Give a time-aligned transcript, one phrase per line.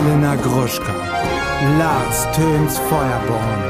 [0.00, 0.94] Elena Gruschka,
[1.78, 3.62] Lars Töns Feuerborn.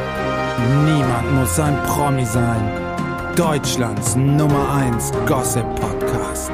[0.84, 2.70] Niemand muss ein Promi sein.
[3.34, 6.52] Deutschlands Nummer 1 Gossip Podcast.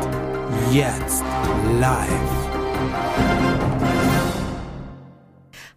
[0.72, 1.22] Jetzt
[1.78, 2.46] live.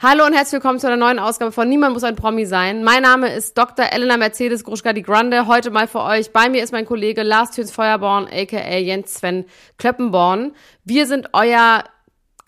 [0.01, 2.85] Hallo und herzlich willkommen zu einer neuen Ausgabe von Niemand muss ein Promi sein.
[2.85, 3.87] Mein Name ist Dr.
[3.91, 5.45] Elena Mercedes Gruschka die Grande.
[5.45, 6.31] Heute mal für euch.
[6.31, 9.43] Bei mir ist mein Kollege Lars Thüns Feuerborn, aka Jens Sven
[9.77, 10.53] Klöppenborn.
[10.85, 11.83] Wir sind euer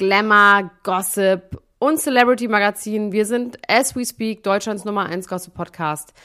[0.01, 3.11] Glamour, Gossip und Celebrity Magazin.
[3.11, 6.15] Wir sind As We Speak, Deutschlands Nummer 1 Gossip Podcast.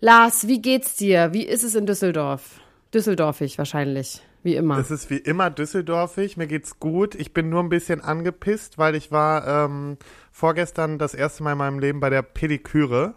[0.00, 1.32] Lars, wie geht's dir?
[1.32, 2.60] Wie ist es in Düsseldorf?
[2.92, 4.78] Düsseldorfig wahrscheinlich, wie immer.
[4.78, 7.14] Es ist wie immer düsseldorfig, mir geht's gut.
[7.14, 9.96] Ich bin nur ein bisschen angepisst, weil ich war ähm,
[10.32, 13.14] vorgestern das erste Mal in meinem Leben bei der Pediküre.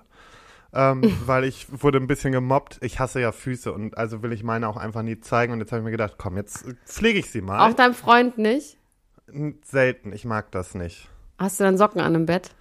[0.74, 2.78] Ähm, weil ich wurde ein bisschen gemobbt.
[2.82, 5.54] Ich hasse ja Füße und also will ich meine auch einfach nie zeigen.
[5.54, 7.68] Und jetzt habe ich mir gedacht, komm, jetzt pflege ich sie mal.
[7.68, 8.78] Auch deinem Freund nicht?
[9.64, 11.10] Selten, ich mag das nicht.
[11.38, 12.52] Hast du dann Socken an im Bett?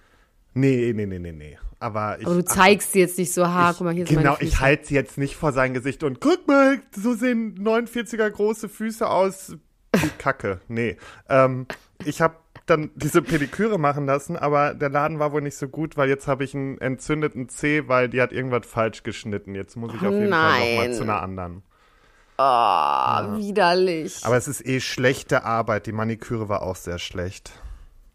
[0.53, 1.57] Nee, nee, nee, nee, nee.
[1.79, 2.25] Aber ich.
[2.25, 4.59] Aber du zeigst sie jetzt nicht so, ha, ich, guck mal, hier ist Genau, ich
[4.59, 9.07] halte sie jetzt nicht vor sein Gesicht und guck mal, so sehen 49er große Füße
[9.07, 9.55] aus.
[9.95, 10.61] Wie Kacke.
[10.67, 10.97] Nee.
[11.27, 11.65] Ähm,
[12.05, 15.97] ich habe dann diese Pediküre machen lassen, aber der Laden war wohl nicht so gut,
[15.97, 19.55] weil jetzt habe ich einen entzündeten Zeh, weil die hat irgendwas falsch geschnitten.
[19.55, 20.75] Jetzt muss ich auf jeden Fall nein.
[20.75, 21.63] nochmal zu einer anderen.
[22.41, 24.19] Oh, widerlich.
[24.23, 25.85] Aber es ist eh schlechte Arbeit.
[25.85, 27.51] Die Maniküre war auch sehr schlecht.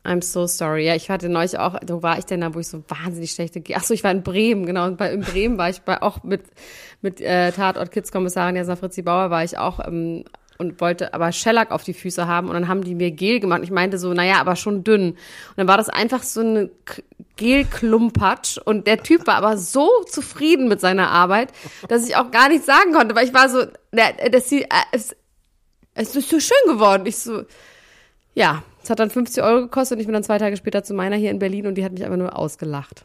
[0.04, 0.86] I'm so sorry.
[0.86, 3.62] Ja, ich hatte neulich auch, wo war ich denn da, wo ich so wahnsinnig schlechte,
[3.74, 4.86] Ach so, ich war in Bremen, genau.
[4.86, 6.44] Und bei, in Bremen war ich bei, auch mit,
[7.02, 10.24] mit äh, Tatort Kids Kommissarin Jasna Fritzi Bauer war ich auch ähm,
[10.58, 13.60] und wollte aber Shellac auf die Füße haben und dann haben die mir Gel gemacht.
[13.62, 15.10] Ich meinte so, naja, aber schon dünn.
[15.12, 15.16] Und
[15.56, 17.02] dann war das einfach so eine K-
[17.36, 21.52] Gelklumpatsch und der Typ war aber so zufrieden mit seiner Arbeit,
[21.88, 25.14] dass ich auch gar nichts sagen konnte, weil ich war so, das, äh, es,
[25.94, 27.04] es ist so schön geworden.
[27.06, 27.42] Ich so,
[28.34, 30.94] ja, es hat dann 50 Euro gekostet und ich bin dann zwei Tage später zu
[30.94, 33.04] meiner hier in Berlin und die hat mich einfach nur ausgelacht.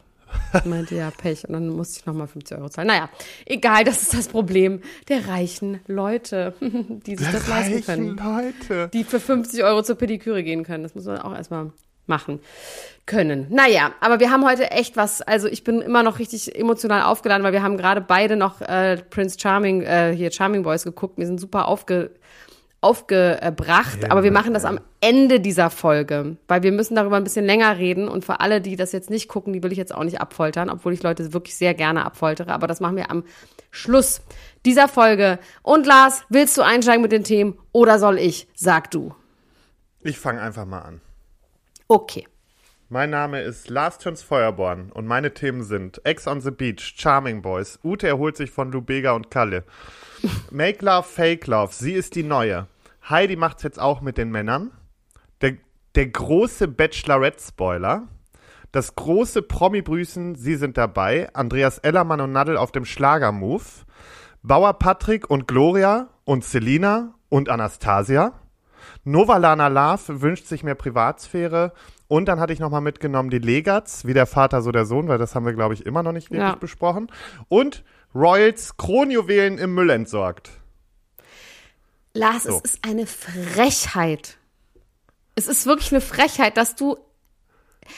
[0.54, 1.46] Ich meinte, ja, Pech.
[1.46, 2.88] Und dann musste ich nochmal 50 Euro zahlen.
[2.88, 3.08] Naja,
[3.46, 8.16] egal, das ist das Problem der reichen Leute, die sich das leisten können.
[8.16, 8.90] Leute.
[8.92, 10.82] Die für 50 Euro zur Pediküre gehen können.
[10.82, 11.72] Das muss man auch erstmal
[12.06, 12.40] machen
[13.06, 13.46] können.
[13.50, 17.44] Naja, aber wir haben heute echt was, also ich bin immer noch richtig emotional aufgeladen,
[17.44, 21.18] weil wir haben gerade beide noch äh, Prince Charming, äh, hier Charming Boys geguckt.
[21.18, 22.10] Wir sind super aufge,
[22.82, 27.46] aufgebracht, aber wir machen das am Ende dieser Folge, weil wir müssen darüber ein bisschen
[27.46, 30.02] länger reden und für alle, die das jetzt nicht gucken, die will ich jetzt auch
[30.02, 33.22] nicht abfoltern, obwohl ich Leute wirklich sehr gerne abfoltere, aber das machen wir am
[33.70, 34.20] Schluss
[34.66, 35.38] dieser Folge.
[35.62, 38.48] Und Lars, willst du einsteigen mit den Themen oder soll ich?
[38.54, 39.14] Sag du.
[40.00, 41.00] Ich fange einfach mal an.
[41.86, 42.26] Okay.
[42.88, 47.40] Mein Name ist Lars Töns Feuerborn und meine Themen sind Ex on the Beach, Charming
[47.40, 49.64] Boys, Ute erholt sich von Lubega und Kalle,
[50.50, 52.66] Make Love, Fake Love, sie ist die Neue,
[53.08, 54.70] Heidi macht's jetzt auch mit den Männern,
[55.40, 55.54] der,
[55.94, 58.08] der große Bachelorette-Spoiler,
[58.70, 63.84] das große Promi-Brüßen, sie sind dabei, Andreas Ellermann und Nadel auf dem Schlagermove,
[64.42, 68.32] Bauer Patrick und Gloria und Selina und Anastasia,
[69.04, 71.72] Novalana Love wünscht sich mehr Privatsphäre.
[72.08, 75.18] Und dann hatte ich nochmal mitgenommen die Legats, wie der Vater, so der Sohn, weil
[75.18, 76.54] das haben wir, glaube ich, immer noch nicht wirklich Ja.
[76.56, 77.10] besprochen.
[77.48, 77.84] Und
[78.14, 80.50] Royals Kronjuwelen im Müll entsorgt.
[82.14, 82.60] Lars, So.
[82.62, 84.36] es ist eine Frechheit.
[85.34, 86.98] Es ist wirklich eine Frechheit, dass du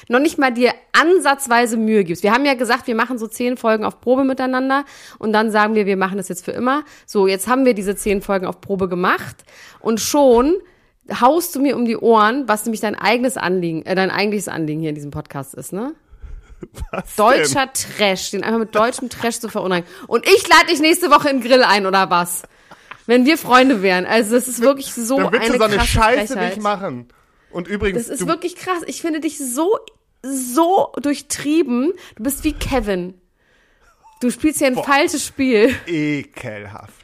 [0.09, 2.23] noch nicht mal dir ansatzweise Mühe gibst.
[2.23, 4.85] Wir haben ja gesagt, wir machen so zehn Folgen auf Probe miteinander
[5.19, 6.85] und dann sagen wir, wir machen das jetzt für immer.
[7.07, 9.45] So, jetzt haben wir diese zehn Folgen auf Probe gemacht
[9.81, 10.55] und schon
[11.21, 14.81] haust du mir um die Ohren, was nämlich dein eigenes Anliegen, äh, dein eigentliches Anliegen
[14.81, 15.95] hier in diesem Podcast ist, ne?
[16.93, 19.91] Was Deutscher Trash, den einfach mit deutschem Trash zu verunreinigen.
[20.07, 22.45] Und ich lade dich nächste Woche in den Grill ein, oder was?
[23.07, 24.07] Wenn wir Freunde wären.
[24.07, 26.57] Also, das ist wirklich so Dann eine du so eine krasse Scheiße Frechheit.
[26.57, 27.09] nicht machen.
[27.51, 28.83] Und übrigens, Das ist wirklich krass.
[28.87, 29.79] Ich finde dich so,
[30.23, 31.93] so durchtrieben.
[32.17, 33.15] Du bist wie Kevin.
[34.21, 35.75] Du spielst hier ein falsches Spiel.
[35.87, 36.95] ekelhaft.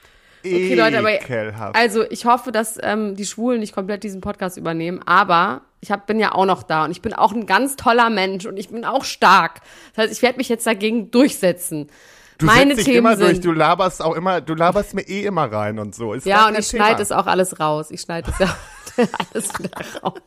[0.42, 1.76] Okay, Leute, aber Ekelhaft.
[1.76, 5.02] also ich hoffe, dass ähm, die Schwulen nicht komplett diesen Podcast übernehmen.
[5.04, 8.08] Aber ich hab, bin ja auch noch da und ich bin auch ein ganz toller
[8.08, 9.60] Mensch und ich bin auch stark.
[9.94, 11.90] Das heißt, ich werde mich jetzt dagegen durchsetzen.
[12.40, 15.24] Du Meine setzt dich Themen immer durch, du laberst auch immer, du laberst mir eh
[15.24, 16.14] immer rein und so.
[16.14, 17.90] Ist ja und ich schneide es auch alles raus.
[17.90, 18.56] Ich schneide es ja
[19.32, 19.70] alles wieder
[20.02, 20.20] raus.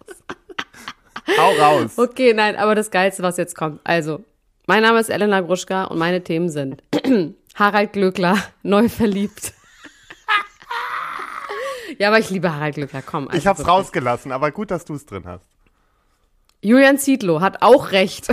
[1.38, 1.92] Hau raus.
[1.98, 3.80] Okay, nein, aber das Geilste, was jetzt kommt.
[3.84, 4.24] Also,
[4.68, 6.84] mein Name ist Elena Gruschka und meine Themen sind
[7.56, 9.54] Harald Glöckler, neu verliebt.
[11.98, 13.28] ja, aber ich liebe Harald Glöckler, komm.
[13.28, 13.74] Also Ich hab's wirklich.
[13.76, 15.46] rausgelassen, aber gut, dass du es drin hast.
[16.62, 18.28] Julian Zietlow hat auch recht.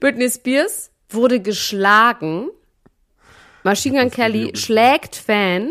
[0.00, 2.50] Britney Spears wurde geschlagen.
[3.62, 5.70] Machine Gun Kelly schlägt Fan.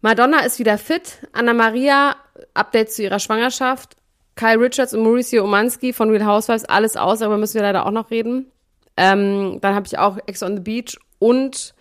[0.00, 1.18] Madonna ist wieder fit.
[1.32, 2.16] Anna Maria,
[2.54, 3.96] Update zu ihrer Schwangerschaft.
[4.34, 7.90] Kyle Richards und Mauricio Umansky von Real Housewives, alles aus, darüber müssen wir leider auch
[7.90, 8.50] noch reden.
[8.96, 11.74] Ähm, dann habe ich auch Ex on the Beach und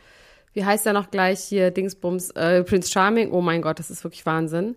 [0.54, 3.32] wie heißt der noch gleich hier, Dingsbums, äh, Prince Charming.
[3.32, 4.76] Oh mein Gott, das ist wirklich Wahnsinn.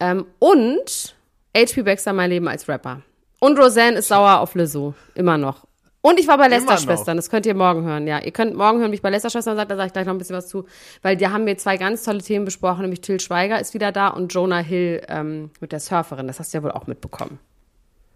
[0.00, 1.16] Ähm, und
[1.56, 1.82] H.P.
[1.82, 3.02] Baxter, mein Leben als Rapper.
[3.40, 4.94] Und Roseanne ist sauer auf Lizzo.
[5.14, 5.67] Immer noch.
[6.08, 8.18] Und ich war bei Lester-Schwestern, das könnt ihr morgen hören, ja.
[8.18, 10.18] Ihr könnt morgen hören, wie ich bei Lester-Schwestern sagt, da sage ich gleich noch ein
[10.18, 10.64] bisschen was zu.
[11.02, 14.08] Weil da haben wir zwei ganz tolle Themen besprochen, nämlich Till Schweiger ist wieder da
[14.08, 16.26] und Jonah Hill ähm, mit der Surferin.
[16.26, 17.38] Das hast du ja wohl auch mitbekommen.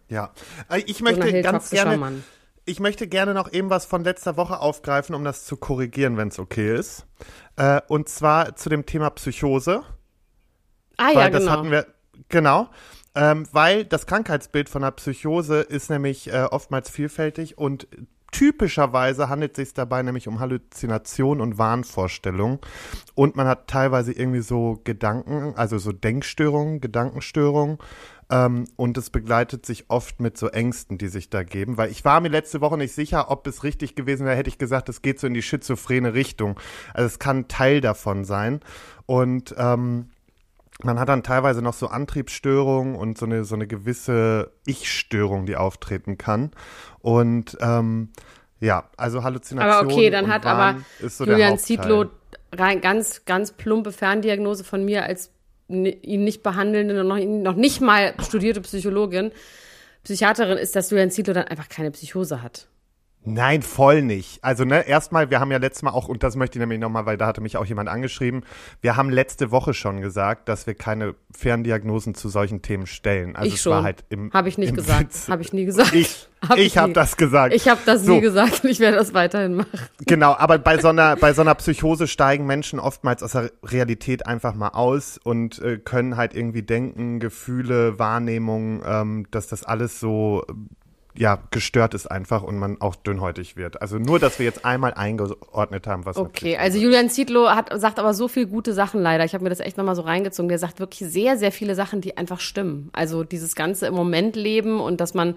[0.08, 0.32] Ja.
[0.70, 2.22] Äh, Ich möchte Hill, ganz gerne.
[2.64, 6.28] Ich möchte gerne noch eben was von letzter Woche aufgreifen, um das zu korrigieren, wenn
[6.28, 7.04] es okay ist.
[7.56, 9.82] Äh, und zwar zu dem Thema Psychose.
[10.96, 11.52] Ah weil ja, das genau.
[11.52, 11.86] hatten wir,
[12.30, 12.70] genau.
[13.14, 17.86] Ähm, weil das Krankheitsbild von der Psychose ist nämlich äh, oftmals vielfältig und
[18.32, 22.58] typischerweise handelt es sich dabei nämlich um Halluzination und Wahnvorstellungen.
[23.14, 27.78] Und man hat teilweise irgendwie so Gedanken, also so Denkstörungen, Gedankenstörungen.
[28.30, 31.76] Ähm, und es begleitet sich oft mit so Ängsten, die sich da geben.
[31.76, 34.58] Weil ich war mir letzte Woche nicht sicher, ob es richtig gewesen wäre, hätte ich
[34.58, 36.58] gesagt, es geht so in die schizophrene Richtung.
[36.94, 38.60] Also es kann Teil davon sein.
[39.04, 40.08] Und ähm,
[40.84, 45.56] man hat dann teilweise noch so Antriebsstörungen und so eine, so eine gewisse Ich-Störung, die
[45.56, 46.50] auftreten kann.
[47.00, 48.11] Und ähm,
[48.61, 49.73] ja, also Halluzination.
[49.73, 51.58] Aber okay, dann hat Wahn aber so Julian.
[51.58, 52.06] Zietlow
[52.52, 55.31] rein ganz, ganz plumpe Ferndiagnose von mir als
[55.69, 59.32] ihn nicht behandelnde und noch, noch nicht mal studierte Psychologin,
[60.05, 62.69] Psychiaterin ist, dass Julian Zietlow dann einfach keine Psychose hat.
[63.24, 64.42] Nein, voll nicht.
[64.42, 67.06] Also, ne, erstmal, wir haben ja letztes Mal auch, und das möchte ich nämlich nochmal,
[67.06, 68.42] weil da hatte mich auch jemand angeschrieben,
[68.80, 73.36] wir haben letzte Woche schon gesagt, dass wir keine Ferndiagnosen zu solchen Themen stellen.
[73.36, 73.72] Also ich es schon.
[73.72, 74.32] war halt im.
[74.32, 75.14] Habe ich nicht im gesagt.
[75.28, 75.94] Habe ich nie gesagt.
[75.94, 76.94] Ich, Hab ich habe nie.
[76.94, 77.54] das gesagt.
[77.54, 78.14] Ich habe das So.
[78.14, 79.70] nie gesagt und ich werde das weiterhin machen.
[80.04, 84.26] Genau, aber bei so einer, bei so einer Psychose steigen Menschen oftmals aus der Realität
[84.26, 90.00] einfach mal aus und äh, können halt irgendwie denken, Gefühle, Wahrnehmung, ähm, dass das alles
[90.00, 90.44] so
[91.14, 93.82] ja gestört ist einfach und man auch dünnhäutig wird.
[93.82, 97.98] Also nur, dass wir jetzt einmal eingeordnet haben, was Okay, also Julian Zietlow hat, sagt
[97.98, 99.24] aber so viel gute Sachen leider.
[99.24, 100.48] Ich habe mir das echt nochmal so reingezogen.
[100.48, 102.90] Der sagt wirklich sehr, sehr viele Sachen, die einfach stimmen.
[102.92, 105.34] Also dieses ganze im Moment leben und dass man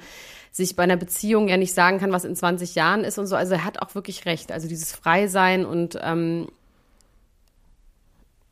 [0.52, 3.36] sich bei einer Beziehung ja nicht sagen kann, was in 20 Jahren ist und so.
[3.36, 4.54] Also er hat auch wirklich recht.
[4.54, 6.48] Also dieses Freisein und ähm,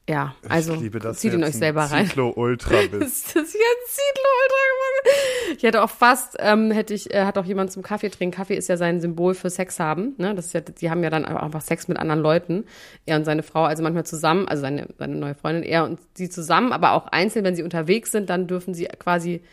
[0.09, 2.07] ja, also zieht ihn euch selber rein.
[2.07, 3.27] Zyklo Ultra bist.
[3.27, 4.82] ist das jetzt Zietlow Ultra geworden?
[5.55, 8.35] Ich hätte auch fast, ähm, hätte ich, äh, hat auch jemand zum Kaffee trinken.
[8.35, 10.15] Kaffee ist ja sein Symbol für Sex haben.
[10.17, 10.33] Ne?
[10.33, 12.65] Das ist ja, die haben ja dann einfach Sex mit anderen Leuten.
[13.05, 16.27] Er und seine Frau, also manchmal zusammen, also seine, seine neue Freundin, er und sie
[16.29, 19.43] zusammen, aber auch einzeln, wenn sie unterwegs sind, dann dürfen sie quasi,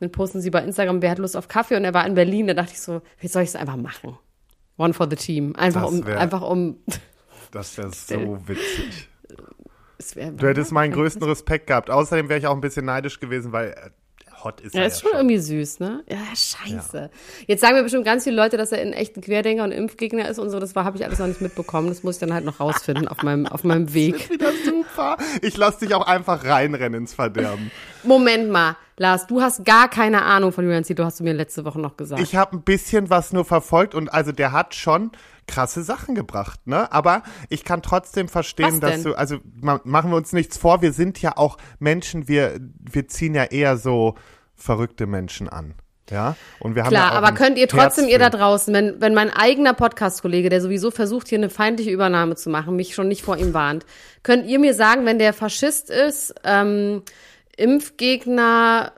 [0.00, 2.48] dann posten sie bei Instagram, wer hat Lust auf Kaffee und er war in Berlin,
[2.48, 4.18] da dachte ich so, wie soll ich es einfach machen?
[4.76, 5.54] One for the team.
[5.54, 6.78] Einfach Das um, wär- einfach um,
[7.52, 9.08] Das wäre so witzig.
[10.14, 11.90] wär, Du hättest meinen größten Respekt gehabt.
[11.90, 13.90] Außerdem wäre ich auch ein bisschen neidisch gewesen, weil äh,
[14.44, 16.04] hot ist Ja, er ist ja schon irgendwie süß, ne?
[16.08, 17.10] Ja, scheiße.
[17.46, 20.38] Jetzt sagen mir bestimmt ganz viele Leute, dass er ein echter Querdenker und Impfgegner ist
[20.38, 20.60] und so.
[20.60, 21.88] Das war, habe ich alles noch nicht mitbekommen.
[21.88, 24.30] Das muss ich dann halt noch rausfinden auf meinem, auf meinem Weg.
[24.30, 25.16] Wieder super.
[25.42, 27.70] Ich lass dich auch einfach reinrennen ins Verderben.
[28.04, 31.64] Moment mal, Lars, du hast gar keine Ahnung von Julian Zietlow, hast du mir letzte
[31.64, 32.22] Woche noch gesagt.
[32.22, 35.10] Ich habe ein bisschen was nur verfolgt und also der hat schon
[35.46, 36.90] krasse Sachen gebracht, ne?
[36.92, 40.92] Aber ich kann trotzdem verstehen, dass du, also ma machen wir uns nichts vor, wir
[40.92, 44.14] sind ja auch Menschen, wir, wir ziehen ja eher so
[44.54, 45.74] verrückte Menschen an.
[46.10, 49.14] Ja, und wir haben Klar, ja aber könnt ihr trotzdem, ihr da draußen, wenn, wenn
[49.14, 53.22] mein eigener Podcast-Kollege, der sowieso versucht, hier eine feindliche Übernahme zu machen, mich schon nicht
[53.22, 53.86] vor ihm warnt,
[54.22, 57.02] könnt ihr mir sagen, wenn der Faschist ist, ähm,
[57.56, 58.92] Impfgegner,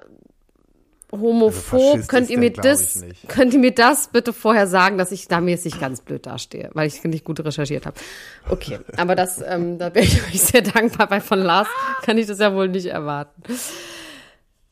[1.13, 5.29] homophob, Also könnt ihr mir das, könnt ihr mir das bitte vorher sagen, dass ich
[5.29, 7.97] da jetzt nicht ganz blöd dastehe, weil ich nicht gut recherchiert habe.
[8.49, 11.69] Okay, aber das, ähm, da wäre ich euch sehr dankbar, weil von Lars
[12.03, 13.43] kann ich das ja wohl nicht erwarten.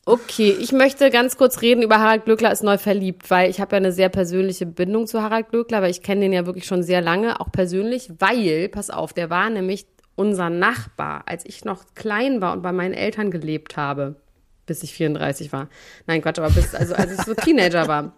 [0.07, 3.73] Okay, ich möchte ganz kurz reden über Harald Glöckler ist neu verliebt, weil ich habe
[3.73, 6.83] ja eine sehr persönliche Bindung zu Harald Glöckler, weil ich kenne den ja wirklich schon
[6.83, 11.85] sehr lange, auch persönlich, weil, pass auf, der war nämlich unser Nachbar, als ich noch
[11.95, 14.17] klein war und bei meinen Eltern gelebt habe,
[14.67, 15.69] bis ich 34 war.
[16.07, 18.13] Nein, Quatsch, aber bis, also als ich so Teenager war.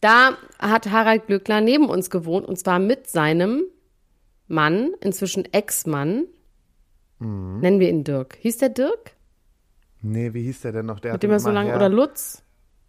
[0.00, 3.64] Da hat Harald Glöckler neben uns gewohnt und zwar mit seinem
[4.46, 6.24] Mann, inzwischen Ex-Mann.
[7.20, 8.38] Nennen wir ihn Dirk.
[8.40, 9.12] Hieß der Dirk?
[10.00, 11.00] Nee, wie hieß der denn noch?
[11.00, 12.42] Der Mit hat dem er so lange, oder Lutz?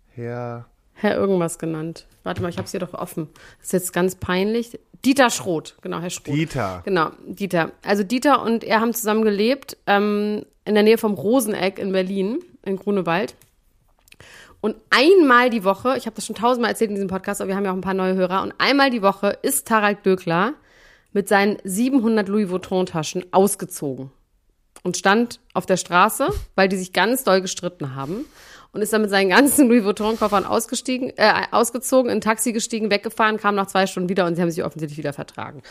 [0.08, 0.70] Herr,
[1.02, 2.06] Herr irgendwas genannt.
[2.24, 3.30] Warte mal, ich hab's hier doch offen.
[3.60, 4.80] Das ist jetzt ganz peinlich.
[5.06, 6.36] Dieter Schroth, genau, Herr Schroth.
[6.36, 6.82] Dieter.
[6.84, 7.72] Genau, Dieter.
[7.86, 12.40] Also Dieter und er haben zusammen gelebt ähm, in der Nähe vom Roseneck in Berlin,
[12.64, 13.36] in Grunewald.
[14.62, 17.56] Und einmal die Woche, ich habe das schon tausendmal erzählt in diesem Podcast, aber wir
[17.56, 20.54] haben ja auch ein paar neue Hörer, und einmal die Woche ist Harald Glöckler
[21.14, 24.12] mit seinen 700 Louis Vuitton-Taschen ausgezogen
[24.84, 28.26] und stand auf der Straße, weil die sich ganz doll gestritten haben.
[28.72, 32.92] Und ist dann mit seinen ganzen Louis Vuitton-Koffern ausgestiegen, äh, ausgezogen, in ein Taxi gestiegen,
[32.92, 35.62] weggefahren, kam nach zwei Stunden wieder und sie haben sich offensichtlich wieder vertragen.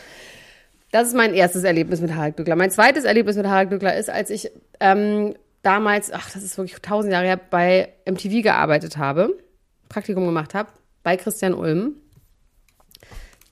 [0.91, 2.55] Das ist mein erstes Erlebnis mit Harald Glückler.
[2.55, 6.81] Mein zweites Erlebnis mit Harald Glückler ist, als ich ähm, damals, ach, das ist wirklich
[6.81, 9.37] tausend Jahre her, bei MTV gearbeitet habe,
[9.87, 10.69] Praktikum gemacht habe,
[11.03, 11.95] bei Christian Ulm.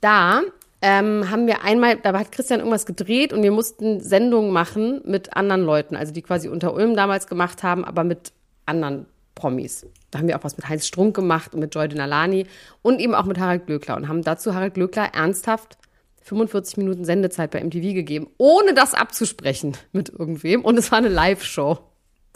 [0.00, 0.42] Da
[0.82, 5.36] ähm, haben wir einmal, da hat Christian irgendwas gedreht und wir mussten Sendungen machen mit
[5.36, 8.32] anderen Leuten, also die quasi unter Ulm damals gemacht haben, aber mit
[8.66, 9.06] anderen
[9.38, 9.86] Promis.
[10.10, 12.46] Da haben wir auch was mit Heinz Strunk gemacht und mit Joy Denalani
[12.82, 15.78] und eben auch mit Harald Glöckler und haben dazu Harald Glöckler ernsthaft
[16.22, 20.64] 45 Minuten Sendezeit bei MTV gegeben, ohne das abzusprechen mit irgendwem.
[20.64, 21.78] Und es war eine Live-Show.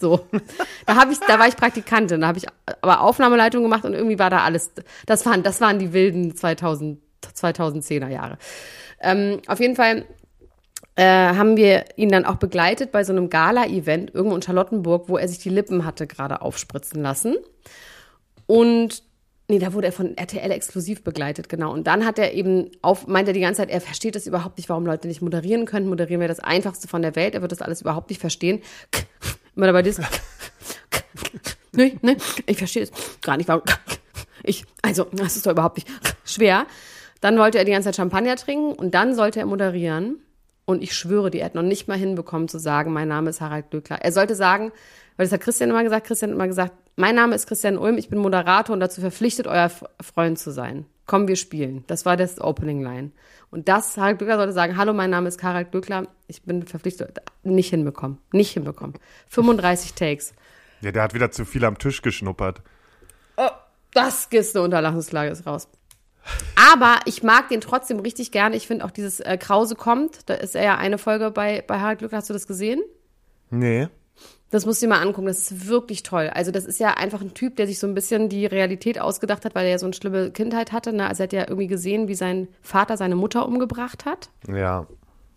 [0.01, 0.27] So.
[0.87, 2.47] Da habe ich, da war ich Praktikantin, da habe ich
[2.81, 4.73] aber Aufnahmeleitung gemacht und irgendwie war da alles.
[5.07, 6.99] Das waren, das waren die wilden 2000,
[7.37, 8.39] 2010er Jahre.
[9.01, 10.07] Ähm, auf jeden Fall
[10.97, 15.17] äh, haben wir ihn dann auch begleitet bei so einem Gala-Event irgendwo in Charlottenburg, wo
[15.17, 17.37] er sich die Lippen hatte gerade aufspritzen lassen.
[18.47, 19.03] Und
[19.49, 21.75] Nee, da wurde er von RTL exklusiv begleitet, genau.
[21.75, 24.57] Und dann hat er eben auf, meint er die ganze Zeit, er versteht das überhaupt
[24.57, 25.91] nicht, warum Leute nicht moderieren können.
[25.91, 27.35] Moderieren wäre das einfachste von der Welt.
[27.35, 28.63] Er wird das alles überhaupt nicht verstehen.
[29.57, 30.07] Immer dabei dieses.
[31.73, 33.63] nee, nee, ich verstehe es gar nicht, warum.
[34.45, 35.89] Ich, also, das ist doch überhaupt nicht
[36.25, 36.67] schwer.
[37.21, 40.19] Dann wollte er die ganze Zeit Champagner trinken und dann sollte er moderieren.
[40.73, 43.71] Und ich schwöre, die hat noch nicht mal hinbekommen zu sagen, mein Name ist Harald
[43.71, 44.01] Glöckler.
[44.01, 44.73] Er sollte sagen,
[45.17, 47.99] weil das hat Christian immer gesagt, Christian hat immer gesagt, mein Name ist Christian Ulm,
[47.99, 50.87] ich bin Moderator und dazu verpflichtet, euer Freund zu sein.
[51.07, 51.85] Komm, wir spielen.
[51.87, 53.11] Das war das Opening Line.
[53.51, 57.19] Und das, Harald Glöckler sollte sagen, hallo, mein Name ist Harald Glöckler, ich bin verpflichtet.
[57.43, 58.19] Nicht hinbekommen.
[58.33, 58.95] Nicht hinbekommen.
[59.29, 60.33] 35 Takes.
[60.81, 62.63] Ja, der hat wieder zu viel am Tisch geschnuppert.
[63.37, 63.51] Oh,
[63.93, 65.69] das ist eine Unterlachungslage, ist raus.
[66.55, 68.57] Aber ich mag den trotzdem richtig gerne.
[68.57, 71.81] Ich finde auch dieses äh, Krause kommt, da ist er ja eine Folge bei, bei
[71.81, 72.19] Harald Glöckler.
[72.19, 72.83] Hast du das gesehen?
[73.51, 73.89] Nee.
[74.51, 76.31] Das musst du dir mal angucken, das ist wirklich toll.
[76.33, 79.47] Also das ist ja einfach ein Typ, der sich so ein bisschen die Realität ausgedacht
[79.47, 80.93] hat, weil er ja so eine schlimme Kindheit hatte.
[80.93, 81.09] Ne?
[81.09, 84.29] Also er hat ja irgendwie gesehen, wie sein Vater seine Mutter umgebracht hat.
[84.47, 84.87] Ja,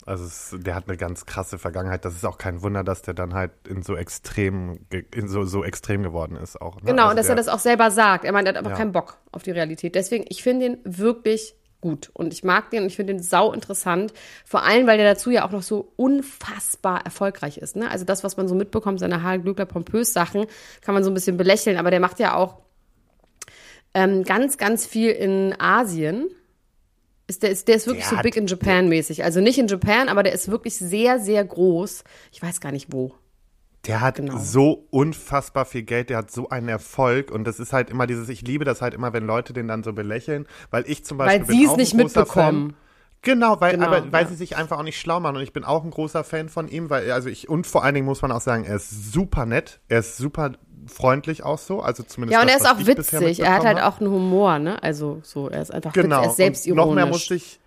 [0.06, 2.06] also es, der hat eine ganz krasse Vergangenheit.
[2.06, 4.80] Das ist auch kein Wunder, dass der dann halt in so extrem,
[5.14, 6.76] in so, so extrem geworden ist auch.
[6.78, 6.92] Ne?
[6.92, 8.24] Genau, also und dass der, er das auch selber sagt.
[8.24, 8.78] Er meint, er hat einfach Ja.
[8.78, 9.96] keinen Bock auf die Realität.
[9.96, 12.10] Deswegen, ich finde ihn wirklich gut.
[12.14, 14.14] Und ich mag den und ich finde den sau interessant.
[14.46, 17.76] Vor allem, weil der dazu ja auch noch so unfassbar erfolgreich ist.
[17.76, 17.90] Ne?
[17.90, 20.46] Also das, was man so mitbekommt, seine Harald Glöckler pompös Sachen,
[20.82, 21.78] kann man so ein bisschen belächeln.
[21.78, 22.60] Aber der macht ja auch
[23.94, 26.30] ähm, ganz, ganz viel in Asien.
[27.28, 29.24] Ist der, ist, der ist wirklich Der so big in Japan mäßig.
[29.24, 32.04] Also nicht in Japan, aber der ist wirklich sehr, sehr groß.
[32.32, 33.16] Ich weiß gar nicht wo.
[33.88, 34.38] Der hat Genau.
[34.38, 38.30] so unfassbar viel Geld, der hat so einen Erfolg und das ist halt immer dieses,
[38.30, 41.48] ich liebe das halt immer, wenn Leute den dann so belächeln, weil ich zum Beispiel
[41.48, 42.72] Weil sie es nicht mitbekommen.
[42.72, 42.76] Fan.
[43.22, 44.30] Genau, weil, Genau, aber, weil ja.
[44.30, 46.68] sie sich einfach auch nicht schlau machen und ich bin auch ein großer Fan von
[46.68, 49.48] ihm, weil, also ich, und vor allen Dingen muss man auch sagen, er ist super
[49.48, 50.52] nett, er ist super
[50.88, 53.40] freundlich auch so, also zumindest Ja, und das, er ist auch witzig.
[53.40, 54.82] Er hat halt auch einen Humor, ne?
[54.84, 56.18] Also so, er ist einfach Genau.
[56.18, 56.82] witzig, er ist selbstironisch.
[56.84, 57.60] Und noch mehr musste ich,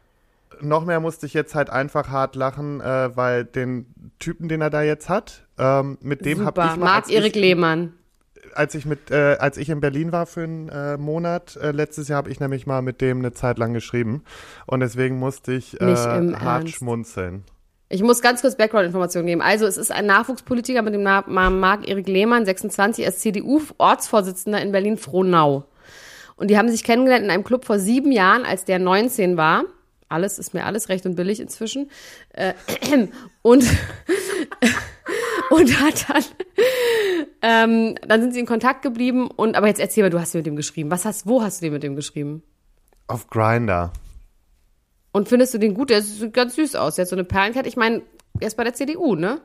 [0.60, 3.87] noch mehr musste ich jetzt halt einfach hart lachen, äh, weil den
[4.18, 7.92] Typen, den er da jetzt hat, ähm, mit dem habe ich mal, Marc Erik Lehmann.
[8.54, 12.08] als ich mit, äh, als ich in Berlin war für einen äh, Monat, äh, letztes
[12.08, 14.22] Jahr habe ich nämlich mal mit dem eine Zeit lang geschrieben
[14.66, 16.75] und deswegen musste ich äh, hart Ernst.
[16.75, 17.44] schmunzeln.
[17.90, 19.40] Ich muss ganz kurz Background-Informationen geben.
[19.40, 24.73] Also, es ist ein Nachwuchspolitiker mit dem Namen Marc-Erik Lehmann, 26, er ist CDU-Ortsvorsitzender in
[24.73, 25.64] Berlin-Frohnau.
[26.37, 29.64] Und die haben sich kennengelernt in einem Club vor sieben Jahren, als der 19 war.
[30.09, 31.90] Alles ist mir alles recht und billig inzwischen.
[32.35, 32.52] Äh,
[33.42, 33.64] und,
[35.50, 36.25] und hat dann,
[37.42, 39.30] ähm, dann sind sie in Kontakt geblieben.
[39.30, 40.90] Und, aber jetzt erzähl mal, du hast mit dem geschrieben.
[40.90, 42.42] Was hast, wo hast du den mit dem geschrieben?
[43.07, 43.92] Auf Grinder.
[45.12, 45.90] Und findest du den gut?
[45.90, 46.96] Der sieht ganz süß aus.
[46.96, 47.68] Der hat so eine Perlenkette.
[47.68, 48.02] Ich meine,
[48.40, 49.40] er ist bei der CDU, ne?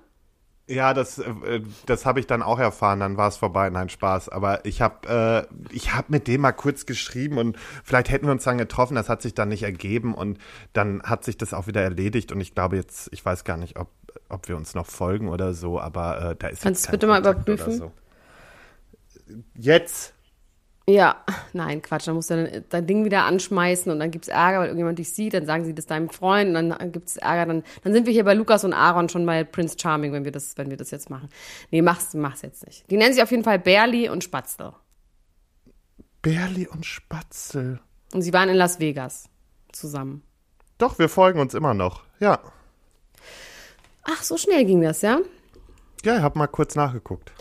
[0.65, 4.29] Ja, das, äh, das habe ich dann auch erfahren, dann war es vorbei, nein, Spaß.
[4.29, 8.32] Aber ich habe äh, ich hab mit dem mal kurz geschrieben und vielleicht hätten wir
[8.32, 10.39] uns dann getroffen, das hat sich dann nicht ergeben und
[10.72, 13.77] dann hat sich das auch wieder erledigt und ich glaube jetzt, ich weiß gar nicht,
[13.77, 13.89] ob,
[14.29, 16.91] ob wir uns noch folgen oder so, aber äh, da ist Kannst jetzt du kein
[16.93, 17.77] bitte mal Kontakt oder überprüfen?
[17.79, 17.91] So.
[19.55, 20.12] Jetzt?
[20.86, 21.24] Ja,
[21.54, 22.08] nein, Quatsch.
[22.08, 25.13] Dann musst du dein, dein Ding wieder anschmeißen und dann gibt's Ärger, weil irgendjemand dich
[25.13, 27.46] sieht, dann sagen sie das deinem Freund und dann gibt's Ärger.
[27.46, 30.32] Dann, dann sind wir hier bei Lukas und Aaron schon bei Prince Charming, wenn wir
[30.34, 31.30] das, wenn wir das jetzt machen.
[31.72, 32.90] Nee, mach's, mach's jetzt nicht.
[32.92, 34.74] Die nennen sich auf jeden Fall Berli und Spatzel.
[36.22, 37.80] Berli und Spatzel.
[38.13, 39.30] Und sie waren in Las Vegas
[39.72, 40.22] zusammen.
[40.78, 42.04] Doch, wir folgen uns immer noch.
[42.20, 42.40] Ja.
[44.04, 45.20] Ach, so schnell ging das, ja?
[46.04, 47.32] Ja, ich habe mal kurz nachgeguckt.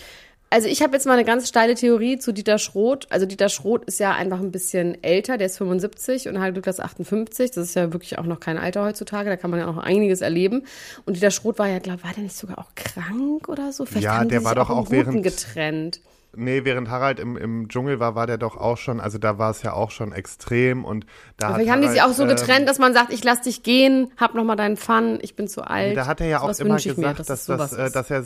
[0.53, 3.07] Also ich habe jetzt mal eine ganz steile Theorie zu Dieter Schroth.
[3.11, 6.71] Also Dieter Schroth ist ja einfach ein bisschen älter, der ist 75 und Harald Glückler
[6.71, 7.53] ist 58.
[7.53, 10.21] Das ist ja wirklich auch noch kein Alter heutzutage, da kann man ja noch einiges
[10.21, 10.65] erleben.
[11.07, 13.87] Und Dieter Schroth war ja, glaube war der nicht sogar auch krank oder so?
[13.87, 16.01] Vielleicht ja, der war doch auch, auch während getrennt.
[16.35, 19.51] Nee, während Harald im, im Dschungel war, war der doch auch schon, also da war
[19.51, 21.05] es ja auch schon extrem und
[21.37, 23.63] da Vielleicht haben die sich auch so getrennt, ähm, dass man sagt, ich lass dich
[23.63, 25.95] gehen, hab noch mal deinen Fun, ich bin zu alt.
[25.95, 28.23] Da hat er ja auch immer gesagt, dass, dass, das, äh, dass er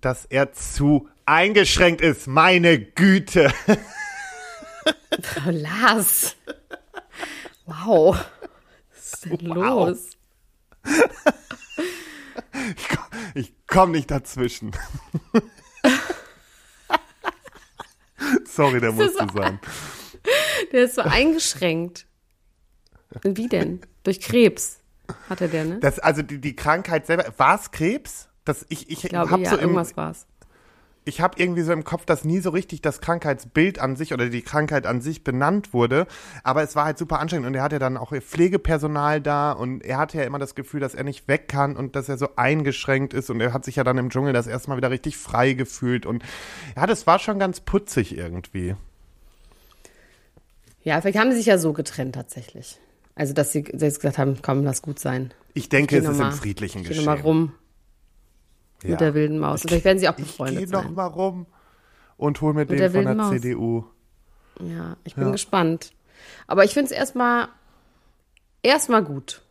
[0.00, 2.26] dass er zu eingeschränkt ist.
[2.26, 3.52] Meine Güte.
[5.46, 6.36] Oh, Lars.
[7.66, 8.16] Wow.
[8.90, 9.88] Was ist denn wow.
[9.88, 10.10] los?
[12.74, 13.08] Ich komme
[13.66, 14.72] komm nicht dazwischen.
[18.44, 19.60] Sorry, der musste so, sein.
[20.72, 22.06] Der ist so eingeschränkt.
[23.22, 23.80] Wie denn?
[24.02, 24.80] Durch Krebs
[25.28, 25.78] hatte der, ne?
[25.78, 27.32] Das, also die, die Krankheit selber.
[27.36, 28.28] War es Krebs?
[28.44, 30.26] Das, ich ich, ich glaube, ja, so irgendwas war es.
[31.06, 34.30] Ich habe irgendwie so im Kopf, dass nie so richtig das Krankheitsbild an sich oder
[34.30, 36.06] die Krankheit an sich benannt wurde.
[36.44, 39.98] Aber es war halt super anstrengend und er hatte dann auch Pflegepersonal da und er
[39.98, 43.12] hatte ja immer das Gefühl, dass er nicht weg kann und dass er so eingeschränkt
[43.12, 45.52] ist und er hat sich ja dann im Dschungel das erste Mal wieder richtig frei
[45.52, 46.22] gefühlt und
[46.74, 48.74] ja, das war schon ganz putzig irgendwie.
[50.84, 52.78] Ja, vielleicht haben sie sich ja so getrennt tatsächlich.
[53.14, 55.32] Also, dass sie selbst gesagt haben, komm, lass gut sein.
[55.54, 57.00] Ich denke, ich es ist mal, im friedlichen Geschehen.
[57.00, 57.52] Ich mal rum
[58.82, 58.90] ja.
[58.90, 59.62] mit der wilden Maus.
[59.62, 60.84] Und vielleicht werden sie auch befreundet ich geh sein.
[60.86, 61.46] noch mal rum
[62.16, 63.30] und hol mir mit den von der Maus.
[63.30, 63.84] CDU.
[64.60, 65.32] Ja, ich bin ja.
[65.32, 65.92] gespannt.
[66.46, 67.48] Aber ich finde es erstmal
[68.62, 69.42] erstmal gut.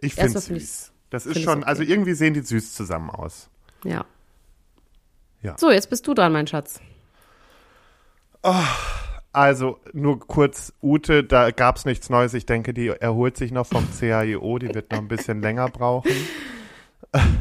[0.00, 0.92] Ich finde es süß.
[1.10, 1.66] Das ist schon, okay.
[1.66, 3.50] also irgendwie sehen die süß zusammen aus.
[3.84, 4.04] Ja.
[5.42, 5.56] Ja.
[5.58, 6.80] So, jetzt bist du dran, mein Schatz.
[8.42, 8.54] Oh,
[9.32, 12.34] also nur kurz, Ute, da gab es nichts Neues.
[12.34, 14.58] Ich denke, die erholt sich noch vom CAIO.
[14.58, 16.10] Die wird noch ein bisschen länger brauchen.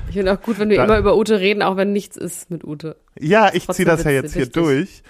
[0.09, 2.51] Ich finde auch gut, wenn wir da, immer über Ute reden, auch wenn nichts ist
[2.51, 2.97] mit Ute.
[3.17, 5.01] Ja, ich ziehe das ja jetzt hier durch.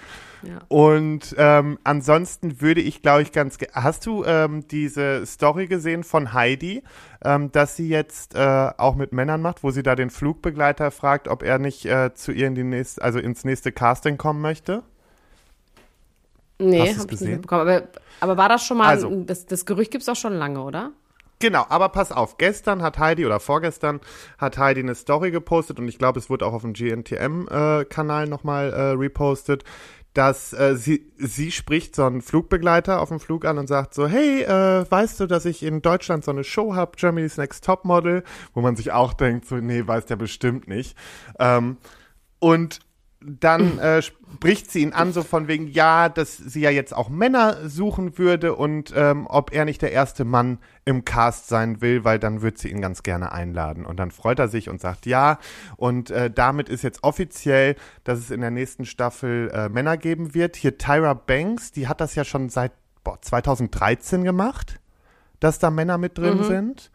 [0.42, 0.58] Ja.
[0.68, 3.58] Und ähm, ansonsten würde ich, glaube ich, ganz.
[3.72, 6.82] Hast du ähm, diese Story gesehen von Heidi,
[7.24, 11.28] ähm, dass sie jetzt äh, auch mit Männern macht, wo sie da den Flugbegleiter fragt,
[11.28, 14.82] ob er nicht äh, zu ihr in die nächste, also ins nächste Casting kommen möchte?
[16.58, 17.62] Nee, habe ich nicht mitbekommen.
[17.62, 17.82] Aber,
[18.20, 20.92] aber war das schon mal, also, das, das Gerücht gibt es auch schon lange, oder?
[21.42, 23.98] Genau, aber pass auf, gestern hat Heidi oder vorgestern
[24.38, 28.30] hat Heidi eine Story gepostet und ich glaube, es wurde auch auf dem GNTM-Kanal äh,
[28.30, 29.64] nochmal äh, repostet,
[30.14, 34.06] dass äh, sie, sie spricht so einen Flugbegleiter auf dem Flug an und sagt so,
[34.06, 37.84] hey, äh, weißt du, dass ich in Deutschland so eine Show habe, Germany's Next Top
[37.84, 38.22] Model,
[38.54, 40.96] wo man sich auch denkt, so, nee, weiß der bestimmt nicht.
[41.40, 41.76] Ähm,
[42.38, 42.78] und
[43.24, 47.08] dann äh, spricht sie ihn an, so von wegen, ja, dass sie ja jetzt auch
[47.08, 52.04] Männer suchen würde und ähm, ob er nicht der erste Mann im Cast sein will,
[52.04, 53.86] weil dann wird sie ihn ganz gerne einladen.
[53.86, 55.38] Und dann freut er sich und sagt ja.
[55.76, 60.34] Und äh, damit ist jetzt offiziell, dass es in der nächsten Staffel äh, Männer geben
[60.34, 60.56] wird.
[60.56, 62.72] Hier Tyra Banks, die hat das ja schon seit
[63.04, 64.80] boah, 2013 gemacht,
[65.40, 66.44] dass da Männer mit drin mhm.
[66.44, 66.90] sind.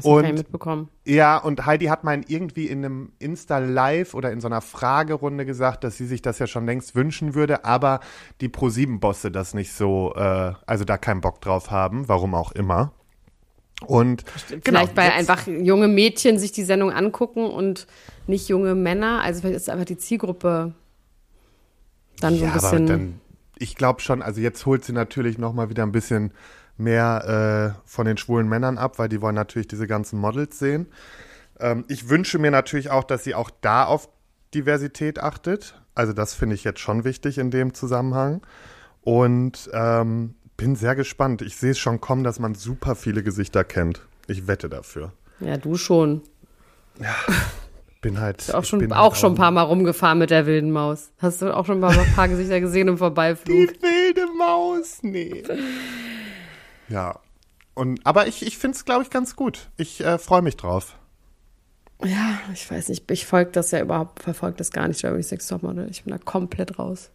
[0.00, 0.88] So und, mitbekommen.
[1.04, 5.84] Ja, und Heidi hat mal irgendwie in einem Insta-Live oder in so einer Fragerunde gesagt,
[5.84, 8.00] dass sie sich das ja schon längst wünschen würde, aber
[8.40, 12.92] die Pro-7-Bosse das nicht so, äh, also da keinen Bock drauf haben, warum auch immer.
[13.86, 14.24] Und
[14.64, 17.86] genau, vielleicht weil einfach junge Mädchen sich die Sendung angucken und
[18.26, 19.22] nicht junge Männer.
[19.22, 20.74] Also vielleicht ist einfach die Zielgruppe
[22.20, 22.68] dann so ein bisschen.
[22.68, 23.20] Aber dann,
[23.56, 26.32] ich glaube schon, also jetzt holt sie natürlich noch mal wieder ein bisschen
[26.78, 30.86] mehr äh, von den schwulen Männern ab, weil die wollen natürlich diese ganzen Models sehen.
[31.60, 34.08] Ähm, ich wünsche mir natürlich auch, dass sie auch da auf
[34.54, 35.80] Diversität achtet.
[35.94, 38.42] Also das finde ich jetzt schon wichtig in dem Zusammenhang.
[39.02, 41.42] Und ähm, bin sehr gespannt.
[41.42, 44.06] Ich sehe es schon kommen, dass man super viele Gesichter kennt.
[44.26, 45.12] Ich wette dafür.
[45.40, 46.22] Ja, du schon.
[47.00, 47.14] Ja,
[48.00, 48.38] bin halt.
[48.38, 51.10] Bist auch schon, auch halt schon ein paar Mal rumgefahren mit der wilden Maus.
[51.18, 53.46] Hast du auch schon ein paar, paar Gesichter gesehen im Vorbeiflug?
[53.56, 55.44] Die wilde Maus, nee.
[56.88, 57.20] Ja.
[57.74, 59.70] Und, aber ich, ich finde es, glaube ich, ganz gut.
[59.76, 60.96] Ich äh, freue mich drauf.
[62.04, 63.10] Ja, ich weiß nicht.
[63.10, 65.88] Ich folge das ja überhaupt, verfolge das gar nicht, Jeremy Sex Topmodel.
[65.90, 67.10] Ich bin da komplett raus.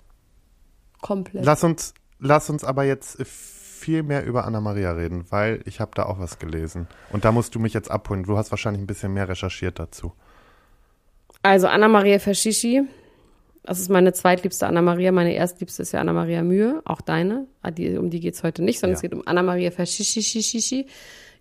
[1.02, 1.46] Komplett.
[1.46, 5.92] Lass uns, lass uns aber jetzt viel mehr über Anna Maria reden, weil ich habe
[5.96, 6.88] da auch was gelesen.
[7.12, 8.24] Und da musst du mich jetzt abholen.
[8.24, 10.14] Du hast wahrscheinlich ein bisschen mehr recherchiert dazu.
[11.42, 12.84] Also Anna Maria Fascischi
[13.64, 15.12] das ist meine zweitliebste Anna-Maria.
[15.12, 17.48] Meine erstliebste ist ja Anna-Maria Mühe, auch deine.
[17.62, 18.98] Ah, die, um die geht's heute nicht, sondern ja.
[18.98, 20.86] es geht um Anna-Maria Fascischi.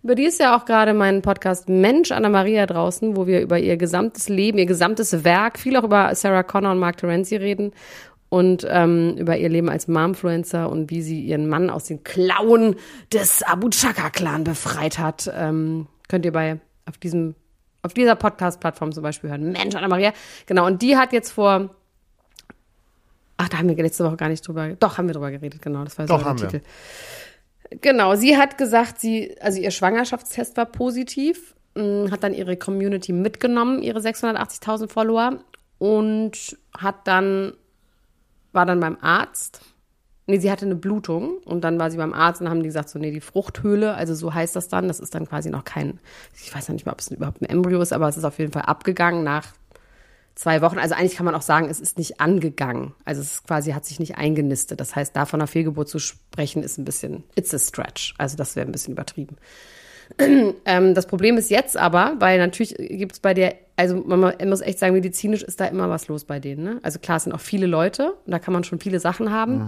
[0.03, 3.77] Über die ist ja auch gerade mein Podcast Mensch Anna-Maria draußen, wo wir über ihr
[3.77, 7.71] gesamtes Leben, ihr gesamtes Werk, viel auch über Sarah Connor und Mark Terenzi reden
[8.29, 12.75] und ähm, über ihr Leben als Momfluencer und wie sie ihren Mann aus den Klauen
[13.13, 15.31] des Abu Chaka-Clan befreit hat.
[15.33, 17.35] Ähm, könnt ihr bei auf diesem
[17.81, 19.51] auf dieser Podcast-Plattform zum Beispiel hören.
[19.51, 20.13] Mensch, Anna-Maria.
[20.45, 21.69] Genau, und die hat jetzt vor
[23.37, 24.69] Ach, da haben wir letzte Woche gar nicht drüber.
[24.79, 25.83] Doch, haben wir drüber geredet, genau.
[25.83, 26.59] Das war Doch, so haben der wir.
[26.59, 26.65] Titel.
[27.81, 33.13] Genau, sie hat gesagt, sie, also ihr Schwangerschaftstest war positiv, mh, hat dann ihre Community
[33.13, 35.39] mitgenommen, ihre 680.000 Follower
[35.79, 37.53] und hat dann,
[38.51, 39.61] war dann beim Arzt.
[40.25, 42.87] Nee, sie hatte eine Blutung und dann war sie beim Arzt und haben die gesagt,
[42.87, 45.99] so, nee, die Fruchthöhle, also so heißt das dann, das ist dann quasi noch kein,
[46.41, 48.39] ich weiß noch nicht mal, ob es überhaupt ein Embryo ist, aber es ist auf
[48.39, 49.47] jeden Fall abgegangen nach
[50.35, 50.77] zwei Wochen.
[50.79, 52.93] Also eigentlich kann man auch sagen, es ist nicht angegangen.
[53.05, 54.79] Also es quasi hat sich nicht eingenistet.
[54.79, 58.13] Das heißt, da von einer Fehlgeburt zu sprechen, ist ein bisschen, it's a stretch.
[58.17, 59.37] Also das wäre ein bisschen übertrieben.
[60.65, 64.45] ähm, das Problem ist jetzt aber, weil natürlich gibt es bei der, also man mu-
[64.49, 66.63] muss echt sagen, medizinisch ist da immer was los bei denen.
[66.63, 66.79] Ne?
[66.83, 69.59] Also klar, es sind auch viele Leute und da kann man schon viele Sachen haben.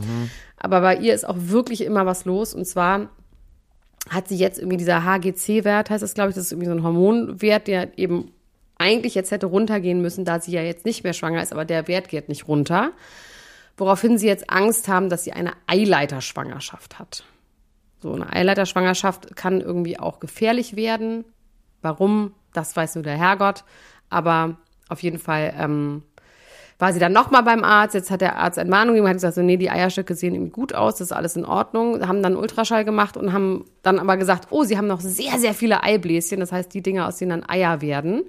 [0.57, 2.53] Aber bei ihr ist auch wirklich immer was los.
[2.53, 3.09] Und zwar
[4.09, 6.83] hat sie jetzt irgendwie dieser HGC-Wert, heißt das, glaube ich, das ist irgendwie so ein
[6.83, 8.31] Hormonwert, der eben
[8.77, 11.87] eigentlich jetzt hätte runtergehen müssen, da sie ja jetzt nicht mehr schwanger ist, aber der
[11.87, 12.91] Wert geht nicht runter.
[13.77, 17.23] Woraufhin sie jetzt Angst haben, dass sie eine Eileiterschwangerschaft hat.
[17.99, 21.25] So eine Eileiterschwangerschaft kann irgendwie auch gefährlich werden.
[21.81, 22.33] Warum?
[22.53, 23.63] Das weiß nur der Herrgott.
[24.09, 24.57] Aber
[24.87, 26.03] auf jeden Fall ähm,
[26.77, 27.95] war sie dann nochmal beim Arzt.
[27.95, 30.73] Jetzt hat der Arzt Entwarnung gegeben, hat gesagt, so, nee, die Eierstücke sehen irgendwie gut
[30.73, 32.07] aus, das ist alles in Ordnung.
[32.07, 35.53] Haben dann Ultraschall gemacht und haben dann aber gesagt, oh, sie haben noch sehr, sehr
[35.53, 36.39] viele Eibläschen.
[36.39, 38.23] Das heißt, die Dinge, aus denen dann Eier werden.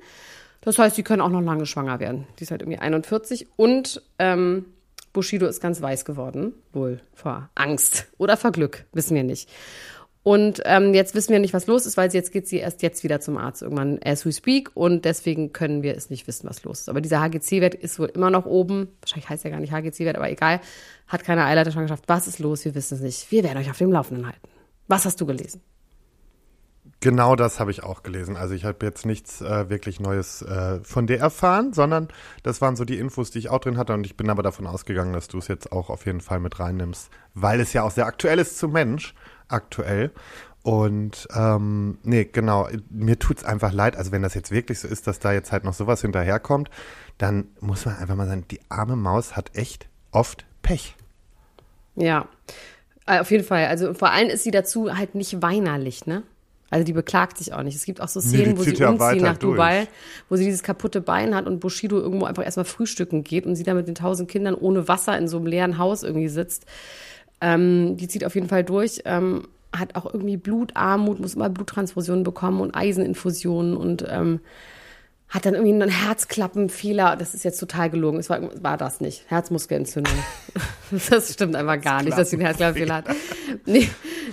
[0.66, 2.26] Das heißt, sie können auch noch lange schwanger werden.
[2.40, 4.64] Die ist halt irgendwie 41 und ähm,
[5.12, 9.48] Bushido ist ganz weiß geworden, wohl vor Angst oder vor Glück, wissen wir nicht.
[10.24, 13.04] Und ähm, jetzt wissen wir nicht, was los ist, weil jetzt geht sie erst jetzt
[13.04, 16.64] wieder zum Arzt irgendwann as we speak und deswegen können wir es nicht wissen, was
[16.64, 16.88] los ist.
[16.88, 18.88] Aber dieser HGC-Wert ist wohl immer noch oben.
[19.02, 20.60] Wahrscheinlich heißt er gar nicht HGC-Wert, aber egal.
[21.06, 22.08] Hat keine Eileiterschwangerschaft.
[22.08, 22.64] Was ist los?
[22.64, 23.30] Wir wissen es nicht.
[23.30, 24.48] Wir werden euch auf dem Laufenden halten.
[24.88, 25.62] Was hast du gelesen?
[27.06, 28.36] Genau das habe ich auch gelesen.
[28.36, 32.08] Also ich habe jetzt nichts äh, wirklich Neues äh, von dir erfahren, sondern
[32.42, 33.94] das waren so die Infos, die ich auch drin hatte.
[33.94, 36.58] Und ich bin aber davon ausgegangen, dass du es jetzt auch auf jeden Fall mit
[36.58, 39.14] reinnimmst, weil es ja auch sehr aktuell ist zum Mensch,
[39.46, 40.10] aktuell.
[40.64, 43.96] Und ähm, nee, genau, mir tut's einfach leid.
[43.96, 46.70] Also wenn das jetzt wirklich so ist, dass da jetzt halt noch sowas hinterherkommt,
[47.18, 50.96] dann muss man einfach mal sagen, die arme Maus hat echt oft Pech.
[51.94, 52.26] Ja,
[53.06, 53.66] äh, auf jeden Fall.
[53.66, 56.24] Also vor allem ist sie dazu halt nicht weinerlich, ne?
[56.76, 57.74] Also die beklagt sich auch nicht.
[57.74, 59.54] Es gibt auch so Nee, Szenen, die wo sie ja umziehen nach durch.
[59.54, 59.88] Dubai,
[60.28, 63.62] wo sie dieses kaputte Bein hat und Bushido irgendwo einfach erstmal frühstücken geht und sie
[63.62, 66.66] da mit den tausend Kindern ohne Wasser in so einem leeren Haus irgendwie sitzt.
[67.40, 69.00] Ähm, die zieht auf jeden Fall durch.
[69.06, 74.40] Ähm, hat auch irgendwie Blutarmut, muss immer Bluttransfusionen bekommen und Eiseninfusionen und ähm,
[75.28, 77.16] hat dann irgendwie einen Herzklappenfehler.
[77.16, 78.18] Das ist jetzt total gelogen.
[78.18, 79.24] Es war, war das nicht.
[79.28, 80.14] Herzmuskelentzündung.
[81.10, 83.06] das stimmt einfach gar nicht, dass sie einen Herzklappenfehler hat.
[83.64, 83.88] Nee,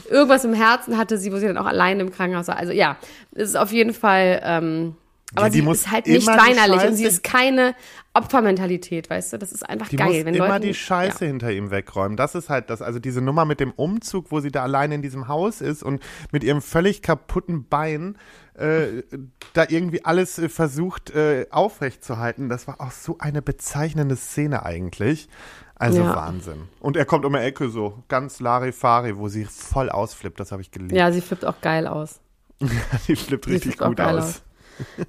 [0.10, 2.58] irgendwas im Herzen hatte sie, wo sie dann auch alleine im Krankenhaus war.
[2.58, 2.98] Also ja,
[3.32, 4.42] es ist auf jeden Fall.
[4.44, 4.96] Ähm,
[5.36, 7.74] aber Ja, die sie muss ist halt nicht weinerlich und sie ist keine
[8.14, 9.38] Opfermentalität, weißt du?
[9.40, 10.08] Das ist einfach Die geil.
[10.08, 11.28] muss wenn immer Leuten, die Scheiße Ja.
[11.32, 12.16] hinter ihm wegräumen.
[12.18, 15.02] Das ist halt das, also diese Nummer mit dem Umzug, wo sie da allein in
[15.02, 18.18] diesem Haus ist und mit ihrem völlig kaputten Bein
[18.56, 19.04] äh,
[19.54, 22.50] da irgendwie alles äh, versucht äh, aufrechtzuerhalten.
[22.50, 25.28] Das war auch so eine bezeichnende Szene eigentlich.
[25.76, 26.16] Also Ja.
[26.16, 26.68] Wahnsinn.
[26.80, 30.40] Und er kommt um die Ecke so, ganz Larifari, wo sie voll ausflippt.
[30.40, 30.94] Das habe ich geliebt.
[30.94, 32.20] Ja, sie flippt auch geil aus.
[33.08, 34.24] die flippt richtig flippt gut aus.
[34.24, 34.42] aus.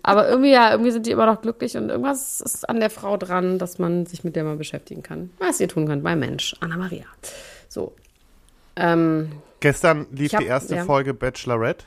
[0.02, 3.16] Aber irgendwie, ja, irgendwie sind die immer noch glücklich und irgendwas ist an der Frau
[3.16, 5.30] dran, dass man sich mit der mal beschäftigen kann.
[5.38, 7.06] Was ihr tun könnt, mein Mensch, Anna-Maria.
[7.68, 7.94] So.
[8.76, 10.84] Ähm, Gestern lief hab- die erste ja.
[10.84, 11.84] Folge Bachelorette.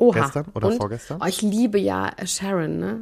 [0.00, 0.20] Oha.
[0.20, 0.76] Gestern oder und?
[0.76, 1.20] vorgestern?
[1.22, 3.00] Oh, ich liebe ja Sharon, ne?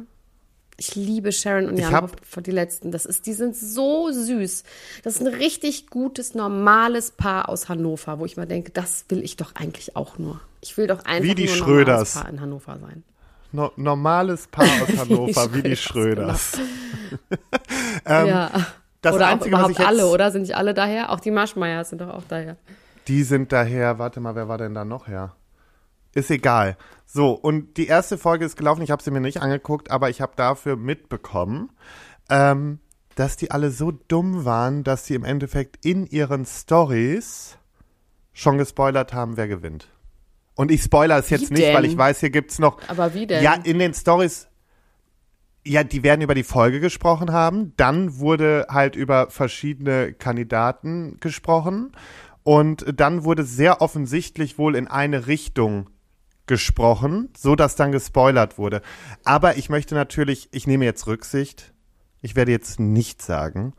[0.77, 2.91] Ich liebe Sharon und Jan hab- für die letzten.
[2.91, 4.63] Das ist, die sind so süß.
[5.03, 9.21] Das ist ein richtig gutes, normales Paar aus Hannover, wo ich mal denke, das will
[9.23, 10.39] ich doch eigentlich auch nur.
[10.61, 12.15] Ich will doch einfach Wie die nur ein Schröders.
[12.15, 13.03] normales Paar in Hannover sein.
[13.51, 16.69] No normales Paar aus Hannover, wie die Schröders, Schröders.
[18.05, 18.51] Ähm, ja.
[19.01, 20.31] das oder Einzige, auch was überhaupt ich jetzt- alle, oder?
[20.31, 21.11] Sind nicht alle daher?
[21.11, 22.55] Auch die Marschmeiers sind doch auch daher.
[23.07, 25.35] Die sind daher, warte mal, wer war denn da noch her?
[26.13, 26.77] Ist egal.
[27.05, 30.21] So, und die erste Folge ist gelaufen, ich habe sie mir nicht angeguckt, aber ich
[30.21, 31.71] habe dafür mitbekommen,
[32.29, 32.79] ähm,
[33.15, 37.57] dass die alle so dumm waren, dass sie im Endeffekt in ihren Stories
[38.31, 39.89] schon gespoilert haben, wer gewinnt.
[40.55, 41.91] Und ich spoiler es jetzt Wie nicht, weil denn?
[41.91, 43.43] ich weiß, hier gibt's noch Aber wie denn?
[43.43, 44.47] Ja, in den Stories.
[45.65, 47.73] Ja, die werden über die Folge gesprochen haben.
[47.77, 51.93] Dann wurde halt über verschiedene Kandidaten gesprochen.
[52.43, 55.89] Und dann wurde sehr offensichtlich wohl in eine Richtung
[56.49, 58.81] gesprochen, so dass dann gespoilert wurde.
[59.23, 61.73] Aber ich möchte natürlich, ich nehme jetzt Rücksicht.
[62.21, 63.73] Ich werde jetzt nicht sagen,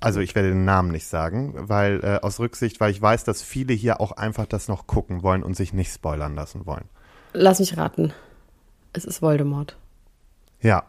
[0.00, 3.42] also ich werde den Namen nicht sagen, weil äh, aus Rücksicht, weil ich weiß, dass
[3.42, 6.84] viele hier auch einfach das noch gucken wollen und sich nicht spoilern lassen wollen.
[7.32, 8.12] Lass mich raten.
[8.92, 9.76] Es ist Voldemort.
[10.60, 10.84] Ja,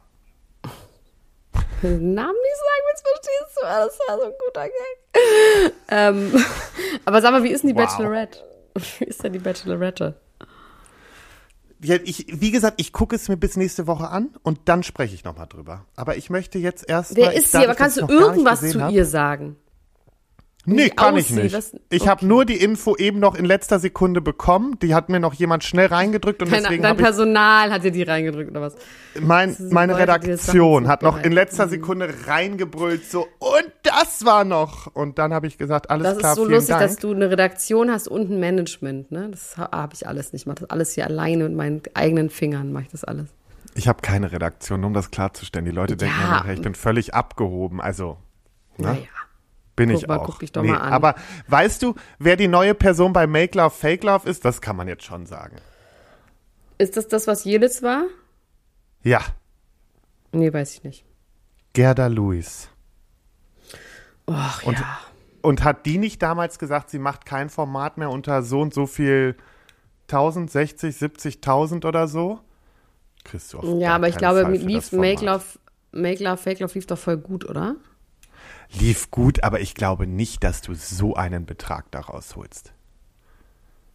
[1.82, 5.74] Den Namen nicht sagen, wenn es verstehst du, das war so ein guter Gag.
[5.90, 6.46] ähm,
[7.06, 7.86] aber sag mal, wie ist denn die Wow.
[7.88, 8.40] Bachelorette?
[9.00, 10.16] Wie ist denn die Bachelorette?
[11.84, 15.24] Ich, wie gesagt, ich gucke es mir bis nächste Woche an und dann spreche ich
[15.24, 15.86] nochmal drüber.
[15.96, 17.16] Aber ich möchte jetzt erst.
[17.16, 17.58] Wer mal, ist sie?
[17.58, 19.58] Aber kannst du irgendwas zu hab- ihr sagen?
[20.66, 21.56] Nee, kann ich aussieht, nicht.
[21.56, 24.80] was- Ich habe nur die Info eben noch in letzter Sekunde bekommen.
[24.82, 27.92] Die hat mir noch jemand schnell reingedrückt und Dein, deswegen dein ich Personal hat dir
[27.92, 28.76] die reingedrückt oder was?
[29.20, 34.46] mein, meine Leute, das Redaktion hat noch in letzter Sekunde reingebrüllt so und das war
[34.46, 36.82] noch und dann habe ich gesagt alles Das klar ist so lustig, Dank.
[36.82, 39.12] dass du eine Redaktion hast und ein Management.
[39.12, 39.28] Ne?
[39.32, 40.44] Das ha- habe ich alles nicht.
[40.44, 42.72] Ich mache das alles hier alleine mit meinen eigenen Fingern.
[42.72, 43.28] Mache ich das alles.
[43.76, 45.66] ich habe keine Redaktion, nur um das klarzustellen.
[45.66, 47.82] Die Leute denken ja nachher, ich bin völlig abgehoben.
[47.82, 48.18] Also
[48.78, 48.88] ne?
[48.88, 49.00] Naja.
[49.76, 50.26] Bin Guck ich mal, auch.
[50.26, 50.94] guck dich doch mal an.
[50.94, 51.16] Aber
[51.48, 54.46] weißt du, wer die neue Person bei Make Love Fake Love ist?
[54.46, 55.58] Das kann man jetzt schon sagen.
[56.78, 58.04] Ist das das, was Jelis war?
[59.04, 59.22] Ja,
[60.34, 61.06] Nee, weiß ich nicht.
[61.74, 62.68] Gerda Lewis.
[64.28, 65.00] Och Und, ja.
[65.42, 68.88] und hat die nicht damals gesagt, sie macht kein Format mehr unter so und so
[68.88, 69.36] viel
[70.08, 72.40] 1000, 60, 70.000 oder so?
[73.24, 74.92] Kriegst du auf Ja, aber ich glaube, Fall lief.
[74.92, 75.44] Make Love,
[75.92, 77.76] Make Love, Fake Love lief doch voll gut, oder?
[78.80, 82.74] Lief gut, aber ich glaube nicht, dass du so einen Betrag daraus holst.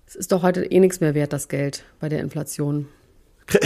[0.07, 2.89] Es ist doch heute eh nichts mehr wert, das Geld bei der Inflation.